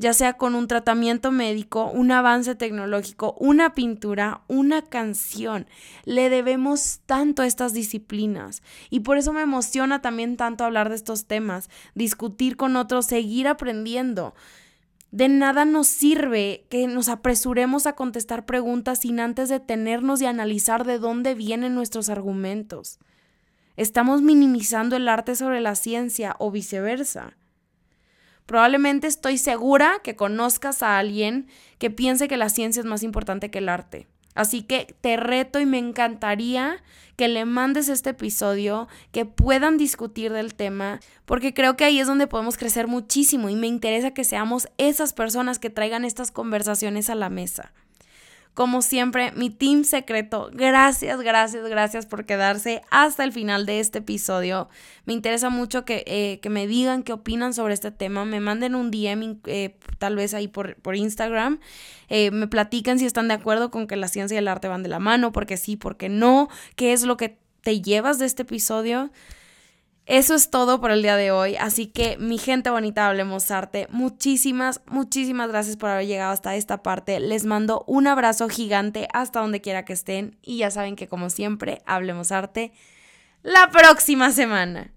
ya 0.00 0.14
sea 0.14 0.32
con 0.32 0.54
un 0.54 0.66
tratamiento 0.66 1.30
médico, 1.30 1.90
un 1.92 2.10
avance 2.10 2.54
tecnológico, 2.54 3.36
una 3.38 3.74
pintura, 3.74 4.40
una 4.48 4.80
canción. 4.80 5.66
Le 6.06 6.30
debemos 6.30 7.00
tanto 7.04 7.42
a 7.42 7.46
estas 7.46 7.74
disciplinas 7.74 8.62
y 8.88 9.00
por 9.00 9.18
eso 9.18 9.34
me 9.34 9.42
emociona 9.42 10.00
también 10.00 10.38
tanto 10.38 10.64
hablar 10.64 10.88
de 10.88 10.94
estos 10.94 11.26
temas, 11.26 11.68
discutir 11.94 12.56
con 12.56 12.76
otros, 12.76 13.04
seguir 13.04 13.46
aprendiendo. 13.46 14.34
De 15.10 15.28
nada 15.28 15.66
nos 15.66 15.88
sirve 15.88 16.64
que 16.70 16.86
nos 16.86 17.10
apresuremos 17.10 17.86
a 17.86 17.92
contestar 17.92 18.46
preguntas 18.46 19.00
sin 19.00 19.20
antes 19.20 19.50
detenernos 19.50 20.22
y 20.22 20.24
analizar 20.24 20.86
de 20.86 20.98
dónde 20.98 21.34
vienen 21.34 21.74
nuestros 21.74 22.08
argumentos. 22.08 23.00
Estamos 23.76 24.22
minimizando 24.22 24.96
el 24.96 25.10
arte 25.10 25.36
sobre 25.36 25.60
la 25.60 25.74
ciencia 25.74 26.36
o 26.38 26.50
viceversa. 26.50 27.36
Probablemente 28.50 29.06
estoy 29.06 29.38
segura 29.38 30.00
que 30.02 30.16
conozcas 30.16 30.82
a 30.82 30.98
alguien 30.98 31.46
que 31.78 31.88
piense 31.88 32.26
que 32.26 32.36
la 32.36 32.48
ciencia 32.48 32.80
es 32.80 32.84
más 32.84 33.04
importante 33.04 33.48
que 33.48 33.58
el 33.58 33.68
arte. 33.68 34.08
Así 34.34 34.62
que 34.62 34.92
te 35.00 35.16
reto 35.16 35.60
y 35.60 35.66
me 35.66 35.78
encantaría 35.78 36.82
que 37.14 37.28
le 37.28 37.44
mandes 37.44 37.88
este 37.88 38.10
episodio, 38.10 38.88
que 39.12 39.24
puedan 39.24 39.76
discutir 39.78 40.32
del 40.32 40.56
tema, 40.56 40.98
porque 41.26 41.54
creo 41.54 41.76
que 41.76 41.84
ahí 41.84 42.00
es 42.00 42.08
donde 42.08 42.26
podemos 42.26 42.56
crecer 42.56 42.88
muchísimo 42.88 43.50
y 43.50 43.54
me 43.54 43.68
interesa 43.68 44.10
que 44.10 44.24
seamos 44.24 44.66
esas 44.78 45.12
personas 45.12 45.60
que 45.60 45.70
traigan 45.70 46.04
estas 46.04 46.32
conversaciones 46.32 47.08
a 47.08 47.14
la 47.14 47.30
mesa. 47.30 47.72
Como 48.54 48.82
siempre, 48.82 49.30
mi 49.32 49.48
team 49.48 49.84
secreto, 49.84 50.50
gracias, 50.52 51.20
gracias, 51.20 51.68
gracias 51.68 52.06
por 52.06 52.26
quedarse 52.26 52.82
hasta 52.90 53.22
el 53.22 53.32
final 53.32 53.64
de 53.64 53.78
este 53.78 53.98
episodio. 54.00 54.68
Me 55.04 55.12
interesa 55.12 55.50
mucho 55.50 55.84
que, 55.84 56.02
eh, 56.06 56.48
me 56.48 56.66
digan 56.66 57.04
qué 57.04 57.12
opinan 57.12 57.54
sobre 57.54 57.74
este 57.74 57.92
tema, 57.92 58.24
me 58.24 58.40
manden 58.40 58.74
un 58.74 58.90
DM 58.90 59.38
eh, 59.46 59.76
tal 59.98 60.16
vez 60.16 60.34
ahí 60.34 60.48
por, 60.48 60.74
por 60.76 60.96
Instagram, 60.96 61.60
eh, 62.08 62.32
me 62.32 62.48
platican 62.48 62.98
si 62.98 63.06
están 63.06 63.28
de 63.28 63.34
acuerdo 63.34 63.70
con 63.70 63.86
que 63.86 63.94
la 63.94 64.08
ciencia 64.08 64.34
y 64.34 64.38
el 64.38 64.48
arte 64.48 64.66
van 64.66 64.82
de 64.82 64.88
la 64.88 64.98
mano, 64.98 65.30
porque 65.30 65.56
sí, 65.56 65.76
porque 65.76 66.08
no, 66.08 66.48
qué 66.74 66.92
es 66.92 67.04
lo 67.04 67.16
que 67.16 67.38
te 67.62 67.80
llevas 67.80 68.18
de 68.18 68.26
este 68.26 68.42
episodio. 68.42 69.10
Eso 70.10 70.34
es 70.34 70.50
todo 70.50 70.80
por 70.80 70.90
el 70.90 71.02
día 71.02 71.14
de 71.14 71.30
hoy, 71.30 71.54
así 71.54 71.86
que 71.86 72.16
mi 72.18 72.36
gente 72.36 72.68
bonita, 72.68 73.06
hablemos 73.06 73.52
arte. 73.52 73.86
Muchísimas, 73.92 74.80
muchísimas 74.86 75.48
gracias 75.48 75.76
por 75.76 75.88
haber 75.88 76.08
llegado 76.08 76.32
hasta 76.32 76.56
esta 76.56 76.82
parte. 76.82 77.20
Les 77.20 77.46
mando 77.46 77.84
un 77.86 78.08
abrazo 78.08 78.48
gigante 78.48 79.06
hasta 79.12 79.38
donde 79.38 79.60
quiera 79.60 79.84
que 79.84 79.92
estén 79.92 80.36
y 80.42 80.58
ya 80.58 80.72
saben 80.72 80.96
que 80.96 81.06
como 81.06 81.30
siempre, 81.30 81.80
hablemos 81.86 82.32
arte 82.32 82.72
la 83.44 83.70
próxima 83.70 84.32
semana. 84.32 84.90